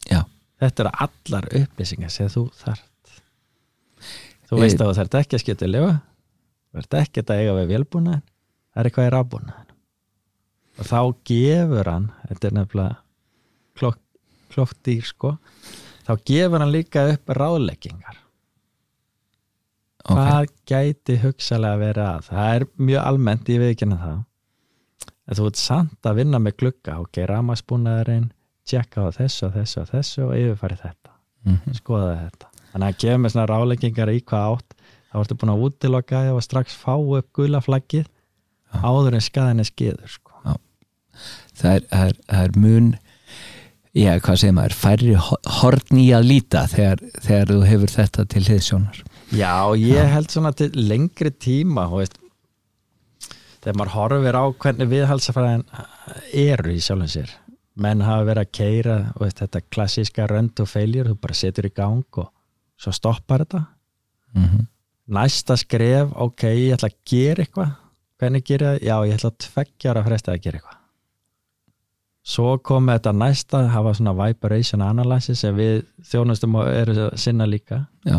Já, 0.08 0.20
þetta 0.60 0.84
eru 0.84 0.92
allar 1.06 1.48
upplýsingar 1.62 2.12
sem 2.12 2.28
þú 2.32 2.44
þarft 2.58 3.22
þú 4.48 4.60
veist 4.62 4.80
að 4.80 4.90
þú 4.90 4.98
þarft 5.00 5.18
ekki 5.22 5.38
að 5.38 5.44
skipta 5.44 5.70
lifa 5.70 5.94
þú 5.98 6.78
þarft 6.78 6.98
ekki 7.02 7.24
að 7.24 7.42
eiga 7.42 7.56
við 7.58 7.72
vélbúnaðin 7.74 8.24
það 8.24 8.80
er 8.82 8.90
eitthvað 8.90 9.08
í 9.08 9.12
rafbúnaðin 9.16 9.74
og 10.78 10.88
þá 10.88 11.00
gefur 11.32 11.92
hann 11.92 12.08
þetta 12.28 12.48
er 12.48 12.56
nefnilega 12.58 12.96
klokk, 13.78 14.00
klokk 14.54 14.74
dýr 14.86 15.04
sko 15.06 15.36
þá 16.08 16.14
gefur 16.24 16.64
hann 16.64 16.72
líka 16.72 17.04
upp 17.12 17.34
ráðleggingar. 17.36 18.22
Ok. 20.08 20.16
Hvað 20.16 20.52
gæti 20.70 21.18
hugsalega 21.20 21.80
verið 21.82 22.06
að? 22.06 22.28
Það 22.30 22.52
er 22.54 22.64
mjög 22.88 23.08
almennt, 23.10 23.50
ég 23.52 23.60
veit 23.60 23.72
ekki 23.74 23.84
henni 23.84 23.98
það. 24.00 24.22
En 25.28 25.36
þú 25.36 25.48
ert 25.50 25.60
samt 25.60 26.08
að 26.08 26.20
vinna 26.22 26.40
með 26.40 26.56
glugga 26.62 26.94
ok, 27.02 27.20
ramaspúnaðurinn 27.28 28.30
tjekka 28.68 29.04
á 29.04 29.08
þessu 29.18 29.48
og 29.50 29.58
þessu 29.58 29.82
og 29.82 29.90
þessu 29.92 30.22
og 30.24 30.32
yfirfæri 30.38 30.80
þetta. 30.80 31.12
Mhm. 31.44 31.76
skoða 31.76 32.14
þetta 32.22 32.48
þannig 32.72 32.88
að 32.92 32.98
gefa 33.04 33.18
mér 33.24 33.34
svona 33.34 33.48
ráleggingar 33.50 34.12
í 34.14 34.20
hvað 34.28 34.54
átt. 34.56 34.74
Þá 35.08 35.18
ertu 35.22 35.36
búin 35.40 35.52
að 35.54 35.62
útiloka 35.68 36.22
þig 36.26 36.36
og 36.36 36.44
strax 36.44 36.74
fá 36.76 36.94
upp 37.00 37.28
gula 37.36 37.60
flaggið 37.64 38.06
áður 38.84 39.14
en 39.16 39.24
skaðin 39.24 39.62
er 39.64 39.68
skiður 39.70 40.10
sko. 40.12 40.56
það 41.58 41.70
er, 41.78 41.84
það 41.90 42.02
er, 42.10 42.16
það 42.28 42.42
er 42.44 42.58
mun 42.62 42.90
já, 43.98 44.12
hvað 44.22 44.36
segir 44.42 44.54
maður, 44.54 44.74
færri 44.78 45.14
ho- 45.18 45.40
horn 45.58 45.98
í 45.98 46.04
að 46.14 46.26
líta 46.28 46.66
þegar, 46.70 47.00
þegar 47.24 47.48
þú 47.54 47.58
hefur 47.66 47.94
þetta 47.96 48.26
til 48.34 48.42
hliðsjónar. 48.44 49.00
Já, 49.34 49.54
ég 49.80 50.12
held 50.12 50.30
svona 50.30 50.52
til 50.56 50.68
lengri 50.76 51.32
tíma 51.34 51.88
veist 51.90 52.20
þegar 53.58 53.76
maður 53.80 53.94
horfir 53.96 54.38
á 54.38 54.44
hvernig 54.62 54.90
viðhalsafræðin 54.92 55.64
eru 56.44 56.76
í 56.76 56.80
sjálfum 56.84 57.10
sér. 57.10 57.32
Menn 57.78 58.02
hafa 58.06 58.26
verið 58.28 58.44
að 58.44 58.52
keira 58.58 58.96
veist, 59.18 59.40
þetta 59.42 59.64
klassíska 59.74 60.28
rönd 60.30 60.60
og 60.62 60.68
feiljur 60.70 61.10
þú 61.10 61.18
bara 61.24 61.36
setur 61.40 61.66
í 61.68 61.72
gang 61.74 62.04
og 62.22 62.30
svo 62.78 62.94
stoppar 62.94 63.44
þetta. 63.44 63.64
Mm 64.34 64.66
næsta 65.08 65.56
skref, 65.58 66.10
ok, 66.14 66.44
ég 66.52 66.74
ætla 66.76 66.90
að 66.90 66.98
gera 67.08 67.44
eitthvað. 67.44 67.76
Hvernig 68.18 68.44
gera 68.46 68.72
það? 68.72 68.82
Já, 68.84 68.96
ég 69.06 69.18
ætla 69.18 69.30
að 69.30 69.38
tveggja 69.44 69.92
ára 69.92 70.02
fresta 70.06 70.34
að 70.34 70.42
gera 70.44 70.60
eitthvað. 70.60 70.80
Svo 72.28 72.48
kom 72.60 72.90
þetta 72.90 73.12
næsta 73.16 73.60
hafa 73.72 73.94
svona 73.96 74.12
vibration 74.18 74.82
analysis 74.84 75.44
sem 75.44 75.54
við 75.56 75.78
þjónustum 76.10 76.58
og 76.60 76.68
eru 76.68 76.96
að 77.06 77.14
sinna 77.22 77.46
líka. 77.48 77.86
Já, 78.04 78.18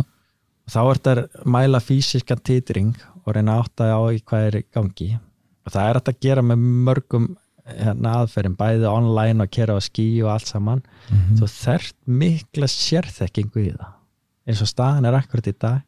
þá 0.69 0.79
er 0.81 1.01
þetta 1.01 1.13
að 1.13 1.51
mæla 1.57 1.83
fysiskan 1.83 2.41
titring 2.41 2.95
og 3.25 3.35
reyna 3.35 3.59
að 3.59 3.67
átta 3.67 3.91
á 3.93 4.01
í 4.09 4.23
hvað 4.23 4.47
er 4.47 4.59
gangi. 4.73 5.11
Og 5.67 5.75
það 5.75 5.91
er 5.91 6.01
að 6.01 6.19
gera 6.25 6.45
með 6.45 6.65
mörgum 6.87 7.29
hérna, 7.69 8.15
aðferðin, 8.23 8.57
bæði 8.57 8.89
online 8.89 9.45
og 9.45 9.53
kera 9.53 9.77
á 9.77 9.79
skí 9.83 10.07
og 10.23 10.33
allt 10.33 10.49
saman. 10.49 10.81
Mhm. 11.11 11.37
þú 11.37 11.53
þert 11.53 11.95
mikla 12.07 12.65
sérþekkingu 12.65 13.67
í 13.67 13.71
það 13.77 13.98
eins 14.49 14.63
og 14.65 14.69
staðan 14.71 15.07
er 15.07 15.17
akkurat 15.19 15.49
í 15.49 15.55
dag 15.55 15.81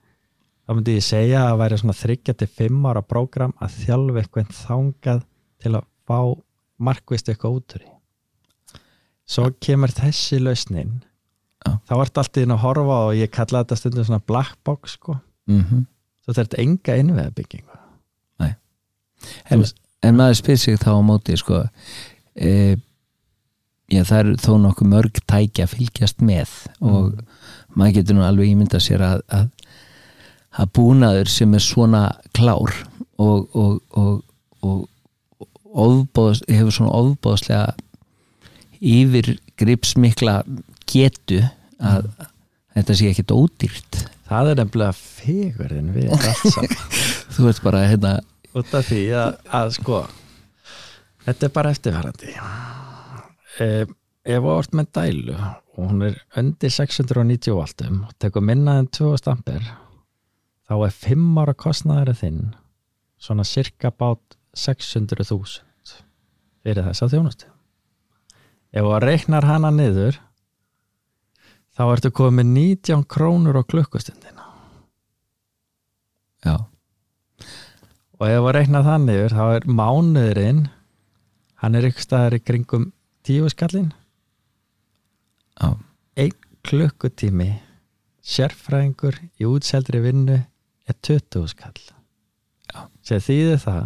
þá 0.61 0.73
myndi 0.75 0.97
ég 0.97 1.05
segja 1.05 1.45
að 1.49 1.59
væri 1.63 1.79
svona 1.81 1.97
3-5 1.97 2.89
ára 2.91 3.03
prógram 3.05 3.55
að 3.59 3.77
þjálfa 3.81 4.21
eitthvað 4.21 4.51
þangað 4.61 5.23
til 5.61 5.73
að 5.75 5.87
fá 6.07 6.19
markvist 6.81 7.29
eitthvað 7.29 7.57
út 7.57 7.77
úr 7.77 7.85
því. 7.85 7.95
Svo 9.31 9.47
kemur 9.63 9.93
þessi 9.95 10.41
lausnin. 10.41 10.99
Já. 11.61 11.77
þá 11.85 11.91
ert 12.01 12.17
allt 12.17 12.37
í 12.37 12.41
þinn 12.41 12.53
að 12.55 12.63
horfa 12.63 12.95
og 13.05 13.15
ég 13.19 13.29
kalla 13.29 13.59
þetta 13.61 13.75
stundum 13.77 14.05
svona 14.07 14.23
black 14.25 14.55
box 14.65 14.95
sko. 14.97 15.19
Mm 15.45 15.83
þú 16.25 16.37
þarft 16.37 16.57
enga 16.61 16.97
innveðabyggingu 17.01 17.77
en, 19.53 19.65
en 20.05 20.17
maður 20.17 20.39
spyr 20.39 20.59
sig 20.61 20.79
þá 20.81 20.91
á 20.97 21.01
móti 21.05 21.37
sko 21.39 21.61
e, 22.35 22.77
já, 23.91 24.01
það 24.07 24.17
er 24.19 24.31
þó 24.41 24.51
nokkuð 24.63 24.91
mörg 24.93 25.21
tækja 25.29 25.67
að 25.67 25.75
fylgjast 25.75 26.23
með 26.25 26.53
og 26.79 27.19
maður 27.77 27.99
getur 27.99 28.17
nú 28.17 28.25
alveg 28.25 28.51
ímynda 28.51 28.81
sér 28.83 29.03
að, 29.05 29.23
að, 29.33 29.45
að 30.61 30.73
búnaður 30.77 31.31
sem 31.31 31.53
er 31.57 31.65
svona 31.65 32.03
klár 32.35 32.73
og, 33.21 33.47
og, 33.55 33.77
og, 33.97 34.23
og 34.61 34.87
ofbóðs, 35.71 36.43
hefur 36.49 36.75
svona 36.75 36.95
ofbóðslega 36.99 37.75
yfir 38.81 39.35
gripsmikla 39.61 40.41
getu 40.89 41.43
að 41.81 42.09
þetta 42.75 42.97
sé 42.97 43.11
ekkit 43.11 43.31
ódýrt. 43.35 44.01
Það 44.31 44.49
er 44.51 44.59
nefnilega 44.61 44.95
fegurinn 44.97 45.93
við 45.95 46.11
allt 46.15 46.43
saman. 46.55 46.83
Þú 47.35 47.47
veist 47.47 47.63
bara 47.63 47.85
hérna 47.87 48.17
út 48.57 48.73
af 48.75 48.87
því 48.89 49.01
að, 49.15 49.37
að 49.55 49.73
sko 49.77 50.01
þetta 51.25 51.47
er 51.47 51.53
bara 51.55 51.73
eftirfærandi 51.75 52.33
ef, 53.61 53.93
ef 54.25 54.43
þú 54.43 54.55
ert 54.57 54.75
með 54.77 54.89
dælu 54.97 55.37
og 55.37 55.79
hún 55.89 56.03
er 56.05 56.17
undir 56.37 56.73
690 56.73 57.55
voltum 57.57 58.03
og 58.07 58.17
tekur 58.21 58.45
minna 58.45 58.77
en 58.81 58.89
2000 58.91 59.31
ampere 59.33 59.77
þá 60.69 60.75
er 60.85 60.97
5 61.03 61.39
ára 61.41 61.55
kostnaður 61.57 62.13
þinn 62.19 62.41
svona 63.21 63.45
cirka 63.47 63.91
bát 63.91 64.37
600.000 64.57 65.61
fyrir 66.61 66.85
þessa 66.85 67.07
þjónustu. 67.09 67.47
Ef 68.71 68.85
þú 68.85 68.99
reiknar 69.03 69.47
hana 69.47 69.71
niður 69.73 70.19
þá 71.75 71.83
ertu 71.87 72.11
komið 72.13 72.37
með 72.37 72.51
19 72.57 73.07
krónur 73.09 73.59
á 73.59 73.63
klukkustundina. 73.63 74.45
Já, 76.45 76.55
og 78.17 78.27
ef 78.27 78.45
að 78.45 78.55
reikna 78.57 78.83
þannig 78.85 79.19
yfir 79.19 79.35
þá 79.37 79.43
er 79.55 79.67
mánuðurinn 79.69 80.61
hann 81.61 81.77
er 81.77 81.87
ykkur 81.89 82.05
staðar 82.05 82.37
í 82.37 82.41
kringum 82.41 82.87
tíu 83.25 83.49
skallin 83.49 83.91
já, 85.61 85.67
einn 86.17 86.37
klukkutími 86.67 87.51
sérfræðingur 88.21 89.17
í 89.41 89.49
útseldri 89.49 90.01
vinnu 90.03 90.37
er 90.41 90.97
20 91.05 91.47
skall. 91.51 91.77
Sem 93.05 93.21
þýðir 93.21 93.61
það 93.61 93.85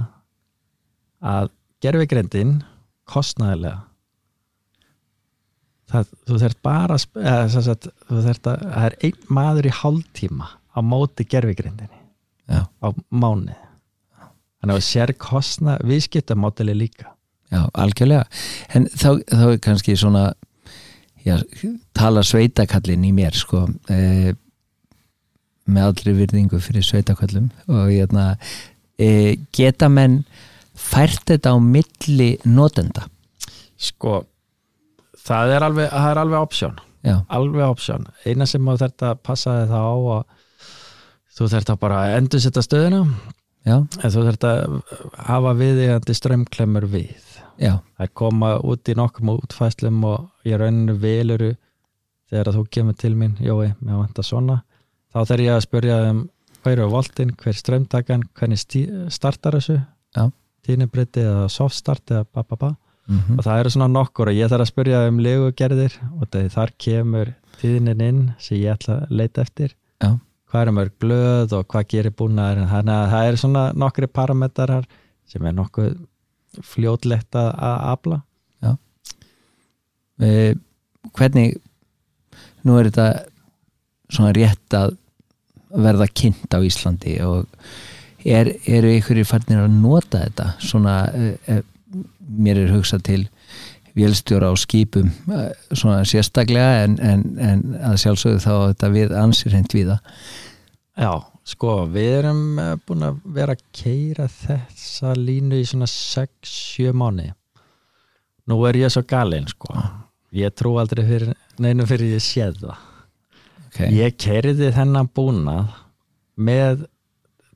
að 1.25 1.51
gerfigrindin 1.84 2.58
kostnæðilega 3.10 3.84
það, 5.91 6.13
þú 6.27 6.39
þarft 6.44 6.62
bara 6.65 6.98
eða, 7.00 7.63
sagt, 7.67 7.89
þú 8.10 8.24
þarft 8.27 8.50
að 8.51 8.63
það 8.65 8.88
er 8.88 8.98
einn 9.08 9.27
maður 9.38 9.70
í 9.70 9.75
hálftíma 9.82 10.50
á 10.75 10.79
móti 10.86 11.27
gerfigrindinni 11.29 12.01
já, 12.50 12.65
á 12.65 12.88
mánuði. 13.10 13.58
Þannig 14.62 14.79
að 14.79 14.88
sér 14.88 15.13
kostna 15.22 15.75
viðskiptamódeli 15.86 16.74
líka. 16.74 17.12
Já, 17.53 17.67
algjörlega. 17.77 18.25
En 18.74 18.88
þá, 18.89 19.10
þá 19.29 19.46
er 19.51 19.60
kannski 19.62 19.94
svona 20.00 20.24
já, 21.25 21.39
tala 21.98 22.24
sveitakallin 22.25 23.05
í 23.08 23.12
mér 23.15 23.36
sko 23.38 23.65
e, 23.89 24.34
með 25.65 25.89
allri 25.89 26.15
virðingu 26.20 26.62
fyrir 26.62 26.86
sveitakallum 26.86 27.50
og 27.67 27.89
hérna 27.89 28.36
e, 29.01 29.38
geta 29.55 29.89
menn 29.89 30.22
fært 30.75 31.25
þetta 31.32 31.55
á 31.55 31.58
milli 31.62 32.36
notenda? 32.46 33.08
Sko 33.75 34.24
það 35.25 35.55
er 35.55 35.67
alveg, 35.70 35.89
það 35.91 36.12
er 36.12 36.22
alveg 36.22 36.46
option. 36.46 36.77
Já, 37.05 37.20
alveg 37.29 37.67
option, 37.67 38.08
eina 38.25 38.48
sem 38.50 38.65
þú 38.65 38.79
þarft 38.82 39.03
að 39.05 39.20
passa 39.25 39.60
þig 39.60 39.74
þá 39.74 39.82
á 39.82 39.94
að 40.15 40.24
þú 41.36 41.50
þarft 41.51 41.72
að 41.74 41.82
bara 41.84 42.00
endur 42.15 42.41
setja 42.41 42.63
stöðuna 42.65 43.01
já, 43.65 43.75
en 43.77 44.13
þú 44.13 44.25
þarft 44.27 44.48
að 44.50 44.77
hafa 45.27 45.55
viðeigandi 45.60 46.15
strömmklemur 46.17 46.88
við. 46.91 47.25
Já, 47.62 47.77
er 48.00 48.12
koma 48.12 48.55
út 48.67 48.91
í 48.91 48.95
nokkrum 48.98 49.36
útfæslum 49.38 50.01
og 50.07 50.48
ég 50.48 50.60
rauninu 50.60 50.98
veluru 51.00 51.53
þegar 52.29 52.50
að 52.51 52.57
þú 52.60 52.63
kemur 52.77 52.98
til 53.00 53.13
mín 53.15 53.38
Jói, 53.39 53.74
mér 53.79 54.01
vantar 54.01 54.27
svona. 54.27 54.62
Þá 55.13 55.19
þarf 55.29 55.45
ég 55.45 55.53
að 55.55 55.63
spyrja 55.63 56.00
um 56.10 56.24
hver 56.65 56.81
er 56.81 56.89
voltin, 56.89 57.36
hver 57.38 57.55
strömmtakan 57.55 58.25
hvernig 58.36 58.60
startar 59.13 59.60
þessu? 59.60 59.77
Já. 60.15 60.31
tínibriti 60.65 61.22
eða 61.22 61.45
softstart 61.51 62.10
eða 62.10 62.25
bababa 62.34 62.75
mm 63.07 63.38
og 63.38 63.43
það 63.45 63.60
eru 63.60 63.69
svona 63.69 63.88
nokkur 63.88 64.29
og 64.31 64.34
ég 64.34 64.50
þarf 64.50 64.65
að 64.65 64.72
spyrja 64.72 65.07
um 65.10 65.19
legugerðir 65.19 65.93
og 66.19 66.38
þar 66.53 66.72
kemur 66.77 67.34
tíðnin 67.62 68.01
inn 68.01 68.22
sem 68.39 68.57
ég 68.57 68.74
ætla 68.74 69.05
að 69.05 69.12
leita 69.12 69.41
eftir. 69.41 69.75
Já. 70.01 70.17
Hvað 70.52 70.62
er 70.62 70.75
mörg 70.75 70.94
blöð 71.02 71.56
og 71.58 71.66
hvað 71.72 71.90
gerir 71.94 72.16
búnaður 72.16 72.70
þannig 72.72 72.96
að 72.96 73.12
það 73.14 73.30
eru 73.30 73.42
svona 73.42 73.64
nokkri 73.75 74.10
parametrar 74.12 74.86
sem 75.30 75.46
er 75.46 75.56
nokkuð 75.58 75.96
fljótlegt 76.64 77.36
að 77.36 77.75
afla. 77.92 78.22
E, 80.16 80.56
hvernig 81.18 81.58
nú 82.64 82.78
er 82.80 82.88
þetta 82.88 83.08
svona 84.08 84.32
rétt 84.38 84.78
að 84.78 84.96
verða 85.75 86.08
kynnt 86.08 86.56
á 86.56 86.60
Íslandi 86.64 87.18
og 87.25 87.50
er, 88.24 88.54
eru 88.64 88.94
ykkur 88.96 89.20
í 89.20 89.25
farnir 89.28 89.66
að 89.66 89.75
nota 89.75 90.24
þetta? 90.24 90.48
Svona 90.64 90.96
e, 91.12 91.34
e, 91.52 91.60
mér 92.25 92.64
er 92.64 92.72
hugsað 92.78 93.04
til 93.10 93.22
vélstjóra 93.96 94.52
á 94.52 94.56
skipum 94.60 95.08
e, 95.08 95.46
svona 95.72 96.02
sérstaklega 96.08 96.84
en, 96.84 96.98
en, 97.00 97.24
en 97.40 97.64
að 97.92 98.02
sjálfsögðu 98.04 98.44
þá 98.44 98.52
þetta 98.56 98.92
við 98.96 99.16
ansir 99.22 99.56
hent 99.56 99.75
við 99.75 99.94
það 99.94 100.20
Já, 100.96 101.12
sko, 101.44 101.72
við 101.92 102.12
erum 102.22 102.44
eh, 102.64 102.75
búin 102.88 103.04
að 103.04 103.18
vera 103.36 103.56
að 103.58 103.64
keira 103.75 104.30
þessa 104.32 105.12
línu 105.20 105.60
í 105.60 105.66
svona 105.68 105.90
6-7 105.92 106.94
mánu 106.96 107.34
nú 108.50 108.60
er 108.70 108.80
ég 108.80 108.94
svo 108.94 109.04
galinn 109.08 109.48
sko. 109.50 109.74
Ég 110.36 110.54
trú 110.58 110.75
aldrei 110.80 111.06
fyrir 111.08 111.34
neinu 111.62 111.86
fyrir 111.90 112.16
ég 112.16 112.24
séð 112.24 112.60
það. 112.66 112.84
Okay. 113.70 113.92
Ég 113.98 114.18
keiriði 114.20 114.72
þennan 114.75 115.10
búnað 115.16 115.74
með 116.36 116.86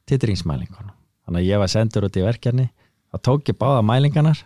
titringsmælingunum. 0.10 0.96
Þannig 1.28 1.44
að 1.44 1.50
ég 1.50 1.62
var 1.62 1.72
sendur 1.72 2.08
út 2.08 2.18
í 2.18 2.26
verkefni, 2.26 2.68
þá 3.12 3.18
tók 3.30 3.52
ég 3.52 3.60
báða 3.60 3.84
mælinganar 3.86 4.42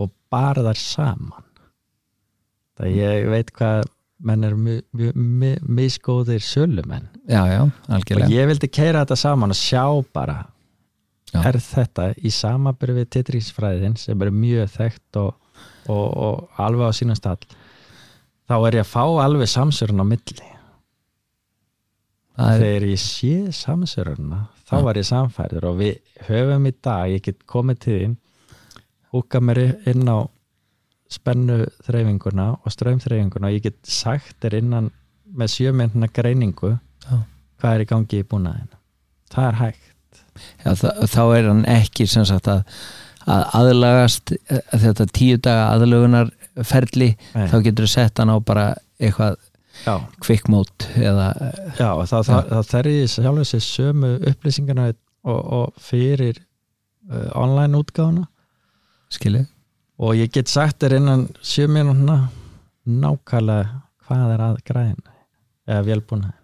og 0.00 0.12
bara 0.32 0.62
þar 0.64 0.78
saman. 0.80 1.48
Það 2.78 2.96
ég 2.96 3.26
veit 3.32 3.50
hvað 3.56 3.82
menn 4.22 4.46
er 4.46 4.54
misgóðir 5.66 6.42
sölumenn. 6.46 7.08
já, 7.26 7.42
já, 7.50 7.62
Og 7.90 8.30
ég 8.30 8.46
vildi 8.48 8.68
keira 8.70 9.02
þetta 9.04 9.18
saman 9.18 9.50
og 9.50 9.58
sjá 9.58 9.82
bara, 10.14 10.46
Já. 11.32 11.40
er 11.48 11.58
þetta 11.58 12.14
í 12.22 12.30
samabyrði 12.30 13.02
við 13.02 13.10
titringsfræðin 13.16 13.96
sem 13.98 14.22
er 14.22 14.30
mjög 14.30 14.70
þekkt 14.76 15.16
og, 15.16 15.34
og, 15.88 16.06
og 16.16 16.60
alveg 16.60 16.88
á 16.88 16.92
sínum 16.92 17.16
stall, 17.18 17.40
þá 18.48 18.54
er 18.68 18.78
ég 18.78 18.84
að 18.84 18.90
fá 18.92 19.04
alveg 19.24 19.48
samsörun 19.48 20.02
á 20.02 20.06
milli. 20.06 20.48
er, 22.38 22.58
þegar 22.60 22.86
ég 22.88 23.00
sé 23.00 23.34
samsöruna 23.52 24.46
þá 24.68 24.76
var 24.86 24.96
ég 25.00 25.08
samfærður 25.08 25.66
og 25.72 25.80
við 25.82 25.98
höfum 26.28 26.68
í 26.70 26.74
dag, 26.80 27.10
ég 27.12 27.24
get 27.26 27.42
komið 27.46 27.80
til 27.84 27.98
þín 28.00 28.14
húka 29.12 29.40
mér 29.44 29.60
inn 29.90 30.08
á 30.08 30.24
spennu 31.12 31.58
þreifinguna 31.86 32.48
og 32.62 32.72
strömþreifinguna 32.72 33.50
og 33.50 33.56
ég 33.58 33.66
get 33.66 33.78
sagt 33.84 34.38
þér 34.40 34.58
innan 34.62 34.90
með 35.36 35.54
sjömyndina 35.56 36.08
greiningu 36.12 36.74
Já. 37.04 37.16
hvað 37.60 37.74
er 37.74 37.84
í 37.84 37.88
gangi 37.92 38.20
í 38.22 38.26
búnaðin 38.28 38.72
það 39.32 39.46
er 39.48 39.58
hægt. 39.60 39.88
Já, 40.64 40.70
þá, 40.76 40.88
þá 41.08 41.22
er 41.36 41.48
hann 41.48 41.64
ekki 41.68 42.06
sem 42.08 42.24
sagt 42.28 42.48
að, 42.52 42.64
að 43.28 43.44
aðlagast 43.60 44.34
eh, 44.36 44.60
þetta 44.72 45.06
tíu 45.12 45.38
daga 45.40 45.70
aðlögunarferli 45.76 47.10
Nei. 47.36 47.46
þá 47.52 47.56
getur 47.68 47.88
þú 47.88 47.92
sett 47.94 48.22
hann 48.22 48.32
á 48.32 48.36
bara 48.40 48.66
eitthvað 49.00 49.36
já, 49.84 49.94
kvikkmót 50.24 50.88
eða 50.96 51.28
já 51.78 51.88
og 51.90 52.04
þá, 52.08 52.16
þá, 52.28 52.34
þá 52.48 52.72
þær 52.72 52.90
ég 52.92 53.12
sjálfur 53.12 53.48
sér 53.48 53.64
sömu 53.66 54.12
upplýsingarna 54.32 54.88
og, 54.92 55.40
og 55.40 55.80
fyrir 55.80 56.40
uh, 57.10 57.28
online 57.38 57.80
útgáfuna 57.80 58.26
skilju 59.16 59.42
og 60.02 60.18
ég 60.18 60.32
get 60.34 60.50
sagt 60.50 60.80
þér 60.82 60.98
innan 60.98 61.26
sjömyndina 61.44 62.18
nákvæmlega 62.88 63.82
hvað 64.06 64.34
er 64.34 64.44
að 64.48 64.62
græðin 64.68 65.02
eða 65.68 65.82
vélbúnaðin 65.88 66.38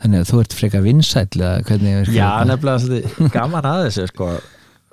þannig 0.00 0.22
að 0.22 0.30
þú 0.30 0.40
ert 0.42 0.56
freka 0.56 0.82
vinsæll 0.84 1.28
eða 1.40 1.62
hvernig 1.68 2.00
er 2.00 2.12
Já, 2.14 2.28
nefnilega 2.48 3.30
gaman 3.34 3.68
að 3.68 3.86
þessu 3.86 4.06
sko. 4.10 4.28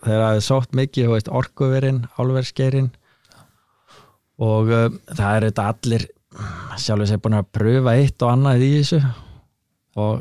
þegar 0.04 0.24
það 0.24 0.40
er 0.40 0.46
sótt 0.48 0.78
mikið 0.78 1.08
þú 1.08 1.14
veist, 1.16 1.34
orkuverin, 1.42 2.02
álverskerin 2.20 2.90
og 4.44 4.70
um, 4.70 4.98
það 5.10 5.36
er 5.36 5.48
þetta 5.48 5.68
allir 5.74 6.08
sjálfur 6.78 7.10
sér 7.10 7.22
búin 7.24 7.38
að 7.40 7.48
pröfa 7.58 7.96
eitt 7.98 8.22
og 8.22 8.34
annað 8.34 8.66
í 8.68 8.74
þessu. 8.76 9.00
Og 9.98 10.20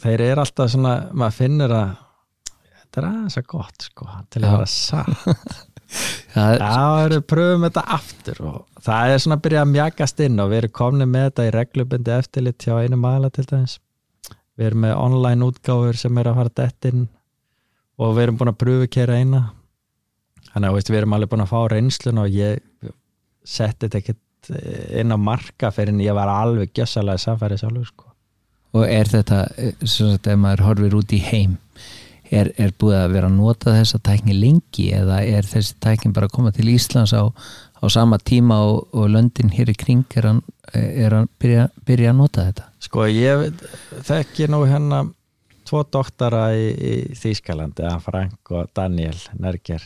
þeir 0.00 0.22
eru 0.30 0.44
alltaf 0.44 0.70
svona 0.72 0.94
maður 1.12 1.36
finnur 1.36 1.74
að 1.76 1.90
þetta 2.70 3.02
er 3.02 3.08
aðeins 3.10 3.36
að 3.40 3.48
gott 3.52 3.84
sko, 3.90 4.06
til 4.32 4.44
að 4.44 4.54
vera 4.54 4.70
satt 4.72 5.58
það, 6.34 7.04
eru 7.04 7.20
pröfum 7.32 7.66
þetta 7.66 7.84
aftur 7.96 8.42
og 8.46 8.82
það 8.84 9.14
er 9.14 9.22
svona 9.22 9.38
að 9.38 9.44
byrja 9.46 9.62
að 9.64 9.72
mjagast 9.74 10.24
inn 10.26 10.42
og 10.42 10.50
við 10.52 10.62
erum 10.62 10.74
komni 10.80 11.06
með 11.10 11.28
þetta 11.28 11.46
í 11.46 11.54
reglubundi 11.56 12.16
eftirlit 12.16 12.66
hjá 12.66 12.74
einu 12.80 12.98
mæla 13.00 13.30
til 13.34 13.46
dæmis 13.50 13.78
við 14.60 14.70
erum 14.70 14.84
með 14.84 14.98
online 15.00 15.48
útgáfur 15.48 15.98
sem 15.98 16.20
er 16.20 16.30
að 16.30 16.40
fara 16.40 16.54
dett 16.62 16.90
inn 16.90 17.06
og 18.00 18.14
við 18.16 18.26
erum 18.26 18.40
búin 18.40 18.52
að 18.52 18.60
pröfu 18.62 18.90
kera 18.92 19.18
eina 19.20 19.42
þannig 20.50 20.68
að 20.70 20.76
veist, 20.76 20.90
við 20.90 21.00
erum 21.02 21.16
alveg 21.16 21.32
búin 21.32 21.44
að 21.44 21.52
fá 21.52 21.60
reynslun 21.72 22.22
og 22.22 22.34
ég 22.34 22.92
setti 23.46 23.86
þetta 23.86 24.00
ekkert 24.00 24.52
eh, 24.54 25.00
inn 25.02 25.14
á 25.14 25.18
marka 25.20 25.72
fyrir 25.74 25.94
en 25.94 26.04
ég 26.04 26.16
var 26.16 26.30
alveg 26.32 26.72
gjössalega 26.76 27.22
samfærið 27.22 27.64
sjálfur 27.64 27.90
sko. 27.90 28.10
og 28.76 28.86
er 28.86 29.10
þetta 29.10 29.40
eh, 29.56 29.74
sem 29.84 30.12
sagt 30.14 30.30
ef 30.30 30.40
maður 30.40 30.66
horfir 30.68 30.98
út 31.00 31.16
í 31.16 31.22
heim 31.30 31.58
er, 32.30 32.50
er 32.58 32.72
búið 32.78 32.98
að 33.00 33.14
vera 33.14 33.28
að 33.30 33.36
nota 33.36 33.74
þessa 33.74 34.00
tækni 34.06 34.36
lengi 34.38 34.88
eða 34.94 35.20
er 35.26 35.46
þessi 35.46 35.76
tækni 35.82 36.12
bara 36.14 36.28
að 36.30 36.36
koma 36.36 36.52
til 36.54 36.68
Íslands 36.70 37.14
á, 37.14 37.26
á 37.30 37.84
sama 37.90 38.20
tíma 38.22 38.60
og, 38.68 38.90
og 38.94 39.10
löndin 39.10 39.52
hér 39.52 39.72
í 39.72 39.76
kring 39.78 40.18
er 40.18 40.28
hann, 40.30 40.42
er 40.74 41.16
hann 41.16 41.30
byrja, 41.42 41.68
byrja 41.86 42.12
að 42.12 42.20
nota 42.20 42.46
þetta? 42.48 42.68
Sko 42.86 43.06
ég 43.10 43.48
þekki 44.06 44.50
nú 44.52 44.62
hérna 44.68 45.04
tvo 45.68 45.82
doktara 45.86 46.50
í, 46.56 46.68
í 46.70 46.92
Þýskalandi, 47.18 47.86
að 47.86 48.06
Frank 48.06 48.54
og 48.54 48.70
Daniel 48.74 49.18
Nerger. 49.38 49.84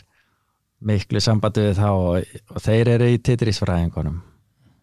Miklu 0.85 1.21
sambandi 1.21 1.67
við 1.67 1.79
þá 1.79 1.89
og, 1.91 2.39
og 2.53 2.61
þeir 2.61 2.91
eru 2.95 3.09
í 3.13 3.19
titrisfræðingunum. 3.25 4.17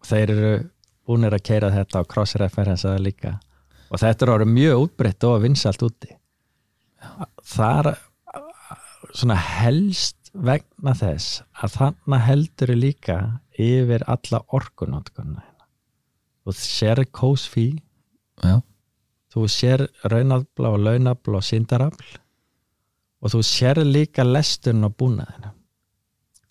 Og 0.03 0.09
þeir 0.09 0.35
eru 0.35 0.53
búinir 1.07 1.35
að 1.35 1.44
keira 1.46 1.70
þetta 1.75 2.03
og 2.03 2.11
cross-referensaða 2.11 3.03
líka. 3.03 3.37
Og 3.92 4.01
þetta 4.01 4.27
er 4.27 4.35
orðið 4.37 4.55
mjög 4.55 4.85
útbreytt 4.87 5.27
og 5.29 5.40
vinsalt 5.42 5.83
úti 5.87 6.14
þar 7.55 7.95
svona 9.12 9.37
helst 9.37 10.33
vegna 10.33 10.95
þess 10.97 11.43
að 11.61 11.79
þannig 11.79 12.27
heldur 12.27 12.75
líka 12.77 13.17
yfir 13.61 14.05
alla 14.09 14.43
orkunótkunna 14.57 15.45
og 16.49 16.59
sér 16.59 17.05
kósfí 17.15 17.69
já, 18.43 18.61
þú 19.33 19.49
sér 19.53 19.87
raunafla 20.09 20.73
og 20.73 20.85
launafla 20.87 21.41
og 21.43 21.47
síndarafl 21.47 22.17
og 23.23 23.35
þú 23.35 23.43
sér 23.47 23.83
líka 23.87 24.25
lesturinn 24.27 24.88
og 24.88 24.97
búnaðina 24.99 25.53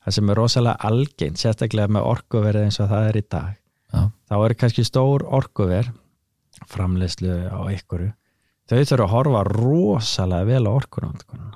það 0.02 0.16
sem 0.18 0.32
er 0.32 0.40
rosalega 0.40 0.90
algeint 0.90 1.42
sérstaklega 1.42 1.94
með 1.98 2.08
orkuverið 2.14 2.68
eins 2.68 2.80
og 2.82 2.90
það 2.92 3.10
er 3.10 3.20
í 3.20 3.26
dag. 3.36 3.52
Já, 3.92 4.02
þá 4.32 4.36
er 4.38 4.56
kannski 4.64 4.86
stór 4.88 5.26
orkuver 5.28 5.92
framleyslu 6.72 7.36
á 7.52 7.62
ykkuru 7.74 8.12
þau 8.72 8.80
þurfa 8.80 9.06
að 9.06 9.14
horfa 9.16 9.42
rosalega 9.50 10.48
vel 10.48 10.64
á 10.68 10.72
orkunótkunna 10.72 11.52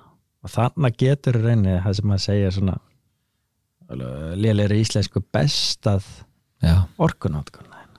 og 0.45 0.51
þannig 0.53 0.99
getur 1.01 1.39
reynið 1.41 1.81
það 1.85 1.97
sem 1.97 2.09
maður 2.11 2.25
segja 2.25 2.53
svona 2.53 2.77
lélegri 4.35 4.81
íslensku 4.81 5.21
bestað 5.33 6.05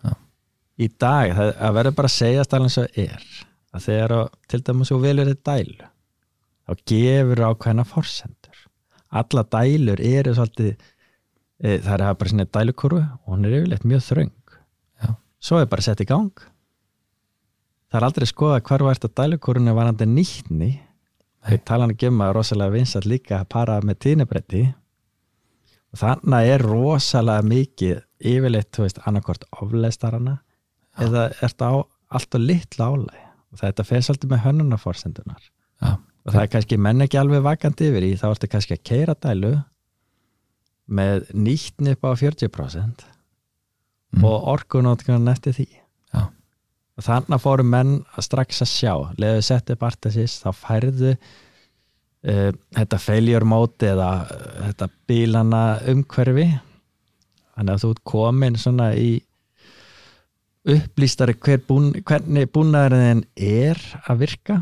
Já. 0.02 0.14
í 0.83 0.88
dag, 0.92 1.35
það, 1.37 1.52
það 1.61 1.76
verður 1.79 1.98
bara 2.00 2.11
að 2.11 2.16
segjast 2.16 2.57
alveg 2.57 2.70
eins 2.70 2.81
og 2.83 2.98
er 3.07 3.29
að 3.76 3.87
þegar 3.87 4.16
að, 4.16 4.26
til 4.50 4.62
dæmis 4.66 4.92
þú 4.92 4.98
velur 5.05 5.31
þið 5.31 5.40
dælu 5.50 5.88
þá 6.66 6.83
gefur 6.90 7.42
ákveðna 7.46 7.87
forsendur. 7.87 8.62
Alla 9.16 9.44
dælur 9.55 10.02
eru 10.02 10.35
svolítið 10.35 10.72
e, 10.74 11.79
það 11.79 11.94
er 11.94 12.18
bara 12.18 12.33
svona 12.33 12.48
dælukurvu 12.59 13.02
og 13.05 13.31
hún 13.31 13.46
er 13.46 13.61
yfirleitt 13.61 13.87
mjög 13.87 14.05
þröng. 14.09 14.35
Já. 15.02 15.14
svo 15.38 15.61
er 15.62 15.70
bara 15.70 15.87
sett 15.87 16.02
í 16.02 16.09
gang 16.09 16.35
það 17.90 17.99
er 18.01 18.07
aldrei 18.09 18.27
skoða 18.31 18.62
hvar 18.66 18.85
var 18.87 18.99
þetta 18.99 19.22
dælukurvunni 19.22 19.75
varandi 19.77 20.09
nýttni 20.11 20.70
þau 21.46 21.59
tala 21.68 21.87
hann 21.87 21.94
ekki 21.94 22.11
um 22.11 22.25
að 22.27 22.33
rosalega 22.38 22.75
vinsat 22.75 23.07
líka 23.07 23.40
að 23.40 23.49
para 23.55 23.77
með 23.87 24.01
tíðnibretti 24.07 24.62
og 25.92 26.01
þannig 26.03 26.51
er 26.55 26.64
rosalega 26.66 27.46
mikið 27.46 28.01
yfirleitt, 28.27 28.70
þú 28.75 28.87
veist, 28.87 28.99
annarkort 29.07 29.44
ofleistarana 29.55 30.38
eða 30.99 31.29
er 31.29 31.38
þetta 31.42 31.70
á 31.70 31.75
allt 32.16 32.35
og 32.38 32.42
litla 32.42 32.90
álæg 32.90 33.22
og 33.53 33.61
þetta 33.62 33.85
fer 33.87 34.03
svolítið 34.05 34.33
með 34.33 34.42
hönnunarforsendunar. 34.46 35.42
Já, 35.83 35.90
og 35.96 36.33
það 36.33 36.42
er 36.42 36.51
kannski 36.55 36.79
menn 36.81 37.05
ekki 37.05 37.18
alveg 37.20 37.44
vakandi 37.44 37.90
yfir 37.90 38.07
í 38.09 38.14
þá 38.18 38.27
ertu 38.33 38.49
kannski 38.51 38.77
að 38.77 38.85
keira 38.90 39.14
dælu 39.14 39.53
með 40.87 41.31
nýttni 41.35 41.94
upp 41.96 42.09
á 42.09 42.11
40% 42.18 43.07
Mm. 44.16 44.25
og 44.25 44.44
orkunótkunn 44.55 45.29
eftir 45.29 45.53
því. 45.53 45.66
Og 46.96 47.04
þannig 47.04 47.42
fóru 47.42 47.66
menn 47.68 47.98
að 48.16 48.26
strax 48.26 48.62
að 48.64 48.72
sjá. 48.72 48.92
Leðu 49.20 49.42
sett 49.44 49.72
upp 49.74 49.85
artesis 49.85 50.38
þá 50.40 50.48
færðu 50.56 51.12
uh, 51.12 52.50
þetta 52.76 53.00
mode 53.44 53.90
eða 53.90 54.11
uh, 54.24 54.46
þetta 54.70 54.88
bílana 55.09 55.64
umhverfi. 55.92 56.48
Þannig 57.56 57.74
að 57.74 57.82
þú 57.82 57.90
ert 57.94 58.04
komin 58.04 58.59
svona 58.61 58.90
í 58.96 59.11
upplýstari 60.66 61.37
hver 61.38 61.61
bún, 61.68 61.92
hvernig 62.02 62.50
búnaðurinn 62.52 63.22
er 63.37 63.78
að 64.09 64.24
virka. 64.24 64.59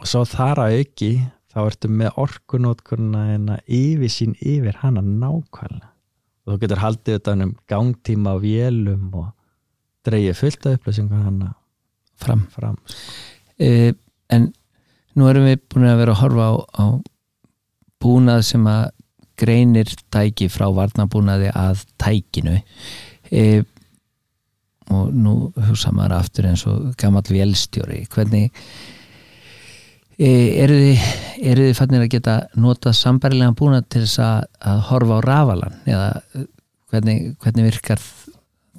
Og 0.00 0.08
svo 0.08 0.24
þar 0.24 0.64
að 0.64 0.78
auki 0.80 1.12
þá 1.50 1.60
ertu 1.66 1.90
með 1.92 2.18
orkunótkurna 2.22 3.26
en 3.34 3.50
að 3.56 3.74
yfir 3.80 4.12
sín 4.12 4.36
yfir 4.38 4.78
hana 4.80 5.02
nákvæmlega. 5.02 5.90
Og 6.46 6.54
þú 6.54 6.60
getur 6.62 6.82
haldið 6.82 7.16
þetta 7.18 7.34
um 7.36 7.52
gangtíma 7.68 8.32
á 8.32 8.36
vélum 8.40 9.10
og 9.18 9.28
dreigið 10.06 10.38
fullt 10.38 10.66
af 10.66 10.78
upplýsingar 10.78 11.24
hana 11.26 11.52
fram. 12.20 12.46
fram. 12.54 12.78
E, 13.58 13.92
en 14.30 14.50
nú 15.16 15.28
erum 15.30 15.48
við 15.48 15.60
búin 15.72 15.88
að 15.90 16.00
vera 16.02 16.14
að 16.14 16.22
horfa 16.22 16.46
á, 16.46 16.54
á 16.80 16.84
búnað 18.00 18.44
sem 18.48 18.70
að 18.70 18.86
greinir 19.40 19.92
tæki 20.12 20.50
frá 20.52 20.68
varnabúnaði 20.76 21.52
að 21.56 21.84
tækinu. 22.00 22.58
E, 23.32 23.62
og 24.90 25.12
nú 25.14 25.34
hugsa 25.68 25.92
maður 25.94 26.18
aftur 26.18 26.48
eins 26.50 26.64
og 26.68 26.94
gammal 27.00 27.24
vélstjóri. 27.28 28.02
Hvernig 28.10 28.50
e, 30.18 30.30
eru 30.64 30.78
þið 30.80 31.04
eru 31.50 31.68
þið 31.68 31.76
fannir 31.78 32.04
að 32.04 32.12
geta 32.12 32.36
nota 32.60 32.92
sambærilega 32.96 33.56
búnað 33.56 33.86
til 33.92 34.04
þess 34.04 34.22
að, 34.24 34.48
að 34.72 34.80
horfa 34.90 35.20
á 35.20 35.20
rafalan 35.24 35.76
eða 35.88 36.08
hvernig, 36.90 37.34
hvernig 37.40 37.68
virkar 37.70 38.02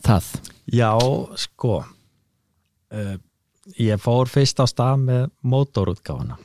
það? 0.06 0.28
Já, 0.70 0.94
sko 1.40 1.82
uh, 1.82 3.16
ég 3.78 4.02
fór 4.02 4.30
fyrst 4.30 4.62
á 4.62 4.66
stað 4.70 5.06
með 5.08 5.24
mótorútgáfana 5.42 6.38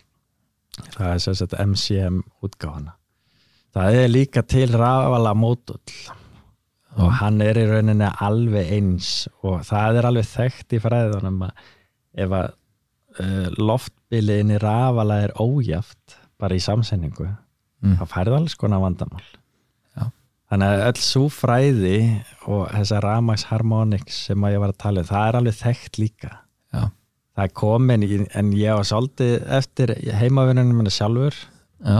það 0.96 1.10
er 1.12 1.24
sagt 1.24 1.56
MCM 1.60 2.20
útgáfana 2.44 2.96
það 3.76 3.98
er 4.02 4.12
líka 4.12 4.42
til 4.44 4.68
rafala 4.76 5.34
mótull 5.36 5.80
og 6.96 7.10
hann 7.20 7.42
er 7.44 7.58
í 7.60 7.66
rauninni 7.68 8.08
alveg 8.24 8.70
eins 8.72 9.26
og 9.44 9.64
það 9.68 9.98
er 10.00 10.08
alveg 10.10 10.30
þekkt 10.30 10.76
í 10.76 10.80
fræðunum 10.80 11.42
að 11.48 11.64
ef 12.16 12.36
að 12.38 12.52
uh, 13.20 13.48
loftbiliðin 13.60 14.54
í 14.56 14.60
rafala 14.62 15.20
er 15.26 15.34
ójaft 15.40 16.16
bara 16.40 16.56
í 16.56 16.62
samsendingu 16.64 17.28
Mm. 17.84 17.98
þá 18.00 18.06
færði 18.08 18.36
alls 18.38 18.54
konar 18.58 18.80
vandamál. 18.80 19.24
Þannig 20.50 20.72
að 20.72 20.84
öll 20.88 21.02
svo 21.02 21.26
fræði 21.32 22.00
og 22.46 22.66
þessa 22.70 23.00
ramax 23.04 23.46
harmonics 23.50 24.20
sem 24.28 24.46
að 24.46 24.56
ég 24.56 24.62
var 24.62 24.74
að 24.74 24.82
tala 24.84 25.02
um, 25.02 25.08
það 25.10 25.28
er 25.28 25.38
alveg 25.40 25.58
þekkt 25.60 26.00
líka. 26.02 26.32
Já, 26.74 26.82
það 27.36 27.48
er 27.48 27.54
komin, 27.62 28.04
en 28.40 28.52
ég 28.56 28.78
var 28.78 28.90
svolítið 28.90 29.48
eftir 29.58 29.94
heimavinnunum 30.20 30.82
minna 30.82 30.94
sjálfur. 30.94 31.40
Já, 31.82 31.98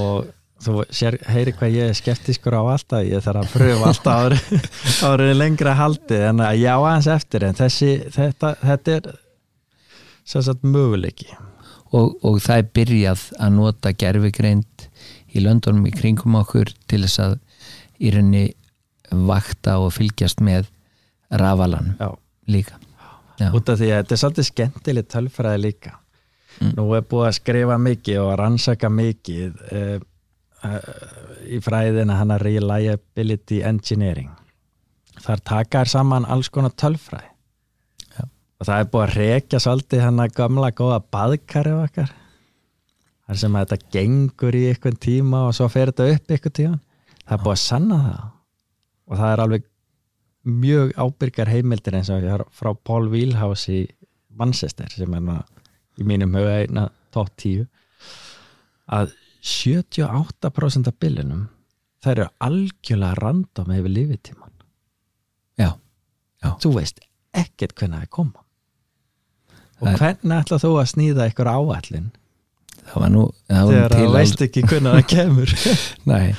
og 0.00 0.30
þú 0.60 0.84
sér, 0.92 1.16
heyri 1.30 1.54
hvað 1.56 1.76
ég 1.76 1.90
er 1.90 1.96
skeptiskur 1.96 2.56
á 2.56 2.62
alltaf, 2.62 3.04
ég 3.06 3.24
þarf 3.24 3.44
að 3.44 3.52
pröfa 3.54 3.90
alltaf 3.90 5.04
árið, 5.08 5.32
lengra 5.42 5.74
haldi 5.78 6.20
en 6.28 6.42
að 6.44 6.60
já 6.60 6.74
aðeins 6.76 7.08
eftir 7.14 7.46
en 7.48 7.56
þessi 7.58 7.92
þetta, 8.12 8.54
þetta 8.60 8.98
er 8.98 9.08
sem 10.28 10.44
sagt 10.44 10.66
möguleiki. 10.66 11.30
Og, 11.90 12.12
og 12.22 12.36
það 12.38 12.60
er 12.60 12.68
byrjað 12.76 13.22
að 13.42 13.54
nota 13.56 13.90
gerfigreind 13.98 14.84
í 15.34 15.42
löndunum 15.44 15.86
í 15.88 15.94
kringum 15.94 16.38
okkur 16.40 16.72
til 16.90 17.02
þess 17.04 17.22
að 17.24 17.38
í 18.00 18.12
rauninni 18.14 18.46
vakta 19.10 19.78
og 19.82 19.92
fylgjast 19.94 20.42
með 20.44 20.68
rafalan 21.30 21.94
já, 21.98 22.10
líka. 22.50 22.78
Já, 23.40 23.50
út 23.56 23.72
af 23.72 23.80
því 23.80 23.90
að 23.90 24.02
þetta 24.02 24.14
er 24.14 24.22
svolítið 24.22 24.48
skemmtileg 24.50 25.10
tölfræði 25.10 25.62
líka. 25.64 25.96
Mm. 26.60 26.72
nú 26.76 26.84
er 26.92 27.04
búið 27.08 27.28
að 27.28 27.36
skrifa 27.38 27.76
mikið 27.80 28.18
og 28.20 28.30
að 28.32 28.38
rannsaka 28.40 28.88
mikið 28.92 29.60
uh, 29.72 30.00
uh, 30.66 30.78
í 31.48 31.60
fræðina 31.64 32.18
hana 32.18 32.36
reliability 32.42 33.62
engineering. 33.64 34.28
Þar 35.20 35.44
taka 35.46 35.84
þær 35.84 35.92
saman 35.94 36.26
alls 36.28 36.50
konar 36.52 36.74
tölfræði. 36.76 37.30
Já. 38.16 38.24
og 38.26 38.66
það 38.66 38.76
er 38.76 38.90
búið 38.92 39.06
að 39.06 39.16
rekja 39.16 39.62
svolítið 39.62 40.04
hana 40.04 40.28
gamla 40.34 40.72
góða 40.76 41.00
baðkari 41.14 41.76
okkar 41.78 42.12
þar 43.30 43.38
sem 43.44 43.56
þetta 43.60 43.76
gengur 43.94 44.56
í 44.58 44.64
einhvern 44.72 44.98
tíma 45.06 45.44
og 45.46 45.54
svo 45.54 45.68
fer 45.70 45.92
þetta 45.92 46.08
upp 46.16 46.32
einhvern 46.34 46.56
tíma. 46.58 46.78
Það 47.22 47.36
er 47.36 47.42
búið 47.44 47.54
að 47.54 47.62
sanna 47.62 47.98
það. 48.04 48.24
Og 49.10 49.20
það 49.20 49.32
er 49.36 49.42
alveg 49.44 49.66
mjög 50.50 50.92
ábyrgar 50.98 51.50
heimildir 51.52 51.96
eins 51.98 52.10
og 52.10 52.26
frá 52.56 52.70
Paul 52.88 53.08
Wheelhouse 53.12 53.70
í 53.70 53.80
Manchester 54.40 54.88
sem 54.90 55.14
er 55.14 55.22
nú 55.22 55.36
í 56.00 56.06
mínum 56.08 56.32
huga 56.38 56.54
eina 56.64 56.86
top 57.12 57.28
10 57.42 57.66
að 58.90 59.12
78% 59.44 60.88
af 60.90 60.96
bylunum 61.02 61.42
það 62.00 62.12
eru 62.14 62.26
algjörlega 62.46 63.18
random 63.20 63.72
yfir 63.76 63.92
lífitíman 63.92 64.54
já, 65.60 65.70
já, 66.40 66.50
þú 66.62 66.72
veist 66.78 67.02
ekkert 67.36 67.76
hvernig 67.76 68.00
það 68.00 68.06
er 68.06 68.12
koma. 68.16 68.44
Og 69.80 69.88
er- 69.92 70.00
hvernig 70.00 70.40
ætla 70.40 70.58
þú 70.64 70.72
að 70.80 70.90
snýða 70.94 71.28
ykkur 71.30 71.50
áallin 71.52 72.08
það 72.90 73.02
var 73.04 73.12
nú 73.14 73.24
það 73.50 73.60
var 73.66 73.74
þegar 73.74 73.94
það 73.96 74.16
veist 74.18 74.44
ekki 74.46 74.64
hvernig 74.70 74.96
það 74.96 75.06
kemur 75.14 75.54
Nei, 76.10 76.34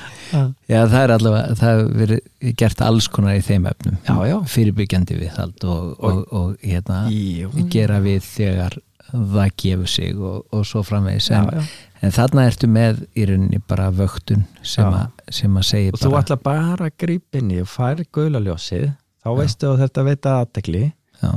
já 0.71 0.79
það 0.91 1.01
er 1.01 1.13
allavega 1.15 1.57
það 1.59 1.73
hefur 1.81 1.91
verið 2.01 2.53
gert 2.61 2.83
alls 2.87 3.09
konar 3.11 3.39
í 3.39 3.43
þeim 3.45 3.67
efnum 3.71 3.97
Já, 4.07 4.15
já. 4.31 4.37
fyrirbyggjandi 4.55 5.19
viðhald 5.19 5.67
og, 5.67 5.91
og, 5.99 6.21
og, 6.31 6.55
hérna 6.63 7.03
Jú. 7.11 7.51
gera 7.73 7.99
við 8.03 8.23
þegar 8.27 8.77
það 9.11 9.53
gefur 9.59 9.89
sig 9.91 10.15
og, 10.15 10.43
og 10.55 10.67
svo 10.67 10.83
framvegis 10.87 11.31
en, 11.35 11.49
já, 11.51 11.59
já. 11.59 11.89
en 12.07 12.13
þarna 12.15 12.45
ertu 12.47 12.69
með 12.71 13.01
í 13.19 13.25
rauninni 13.27 13.59
bara 13.67 13.89
vöktun 13.91 14.45
sem, 14.63 14.85
Já. 14.87 15.01
að, 15.03 15.25
sem 15.35 15.57
að 15.59 15.67
segja 15.67 15.95
og 15.95 15.99
þú 15.99 16.11
bara 16.13 16.23
ætla 16.23 16.37
bara 16.45 16.87
að 16.87 16.95
grípa 17.03 17.41
inn 17.41 17.51
í 17.51 17.59
og 17.63 17.67
færi 17.71 18.05
guðlaljósið 18.15 18.85
þá 19.21 19.29
veistu 19.41 19.67
að 19.73 19.81
þetta 19.83 20.05
veita 20.07 20.37
aðtekli 20.45 20.83
já, 20.87 21.31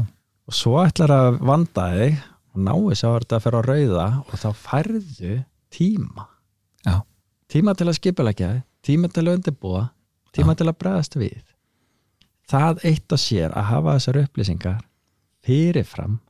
og 0.46 0.54
svo 0.60 0.78
ætlar 0.84 1.16
að 1.16 1.40
vanda 1.50 1.88
þig 1.98 2.22
og 2.54 2.62
náu 2.62 2.78
þess 2.90 3.06
að 3.06 3.16
þetta 3.18 3.36
að 3.36 3.44
fyrir 3.44 3.58
að 3.58 3.68
rauða 3.70 4.06
og 4.22 4.38
þá 4.40 4.48
færðu 4.62 5.34
tíma. 5.74 6.28
Já, 6.86 6.96
tíma 7.50 7.74
til 7.74 7.88
að 7.90 7.98
skipulegja 7.98 8.52
þig 8.54 8.62
tíma 8.84 9.08
til 9.10 9.24
að 9.24 9.38
undirbúa 9.38 9.84
tíma 10.34 10.54
til 10.58 10.68
að 10.68 10.78
bregðast 10.82 11.16
við. 11.18 11.42
Það 12.50 12.84
eitt 12.90 13.14
og 13.14 13.20
sér 13.22 13.54
að 13.56 13.68
hafa 13.70 13.96
þessar 13.96 14.20
upplýsingar 14.24 14.82
fyrirfram. 15.44 16.20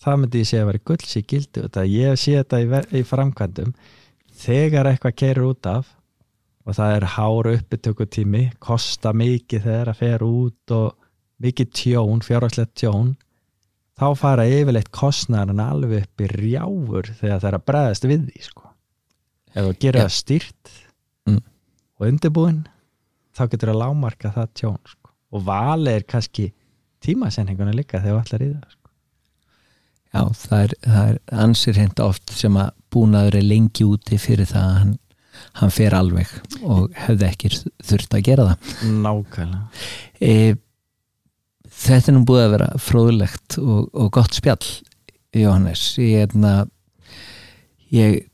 Það 0.00 0.20
myndi 0.20 0.42
ég 0.42 0.48
segja 0.48 0.64
að 0.64 0.70
vera 0.70 0.84
gulls 0.90 1.16
í 1.16 1.22
þetta 1.54 1.86
ég 1.86 2.18
sé 2.18 2.36
þetta 2.38 2.60
í, 2.60 2.68
í 2.98 3.02
framkvæmdum. 3.06 3.72
Þegar 4.40 4.88
eitthvað 4.88 5.18
kerir 5.22 5.48
út 5.50 5.68
af 5.68 5.90
og 6.64 6.76
það 6.76 6.96
er 6.96 7.06
hár 7.16 7.50
uppbytökutími 7.50 8.42
kosta 8.62 9.12
mikið 9.16 9.66
þegar 9.66 9.92
að 9.92 10.00
fer 10.00 10.24
út 10.24 10.74
og 10.76 10.96
mikið 11.40 11.70
tjón, 11.76 12.24
fjárhagslegt 12.24 12.74
tjón 12.80 13.14
þá 14.00 14.06
fara 14.16 14.46
yfirleitt 14.48 14.90
kostnæðan 14.96 15.60
alveg 15.60 16.06
upp 16.06 16.24
í 16.24 16.28
rjáfur 16.32 17.10
þegar 17.20 17.40
það 17.42 17.48
er 17.50 17.58
að 17.58 17.66
bregðast 17.70 18.06
við 18.08 18.26
því 18.30 18.44
sko. 18.48 18.66
ef 19.54 19.64
þú 19.66 19.72
gerir 19.82 20.00
Já. 20.00 20.06
það 20.08 20.16
stýrt 20.20 20.76
Mm. 21.28 21.42
og 22.00 22.06
undirbúin 22.08 22.60
þá 23.36 23.42
getur 23.52 23.70
að 23.74 23.80
lámarka 23.82 24.30
það 24.32 24.48
tjón 24.56 24.78
sko. 24.88 25.10
og 25.36 25.42
valið 25.44 25.98
er 25.98 26.04
kannski 26.08 26.46
tímasendinguna 27.04 27.74
líka 27.76 28.00
þegar 28.00 28.16
þú 28.16 28.22
ætlar 28.24 28.42
í 28.46 28.48
það 28.54 28.70
sko. 28.72 28.90
já 30.14 30.22
það 30.40 30.62
er, 30.64 30.74
það 30.86 31.10
er 31.12 31.20
ansir 31.44 31.74
hreint 31.76 32.00
oft 32.00 32.30
sem 32.34 32.56
að 32.56 32.70
búnaður 32.90 33.36
er 33.38 33.46
lengi 33.46 33.84
úti 33.86 34.18
fyrir 34.18 34.48
það 34.50 34.64
að 34.70 34.78
hann, 34.80 34.96
hann 35.60 35.70
fer 35.76 35.94
alveg 35.94 36.32
og 36.64 36.96
hefði 37.04 37.28
ekki 37.28 37.52
þurft 37.90 38.16
að 38.18 38.24
gera 38.30 38.48
það 38.48 38.90
nákvæmlega 39.04 39.68
e, 40.20 40.56
þetta 41.80 42.12
er 42.12 42.16
nú 42.16 42.24
búið 42.28 42.44
að 42.44 42.54
vera 42.56 42.70
fróðlegt 42.80 43.58
og, 43.62 43.88
og 43.92 44.12
gott 44.14 44.36
spjall 44.36 44.64
Jóhannes. 45.36 45.94
Ég, 46.02 46.24
hérna, 46.24 46.54
ég 47.94 48.24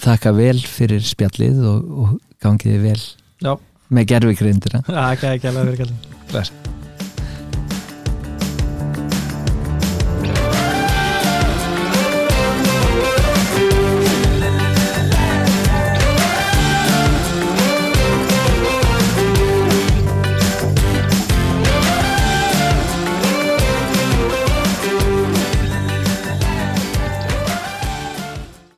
þakka 0.00 0.34
vel 0.36 0.58
fyrir 0.62 1.04
spjallið 1.04 1.64
og, 1.70 1.94
og 2.04 2.18
gangiði 2.40 2.82
vel 2.84 3.00
já, 3.42 3.54
með 3.92 4.12
gerfikrindina 4.14 4.84
það 4.86 5.00
er 5.00 5.32
ekki 5.34 5.50
alveg 5.52 5.74
verið 5.74 5.96
Bless. 6.30 6.79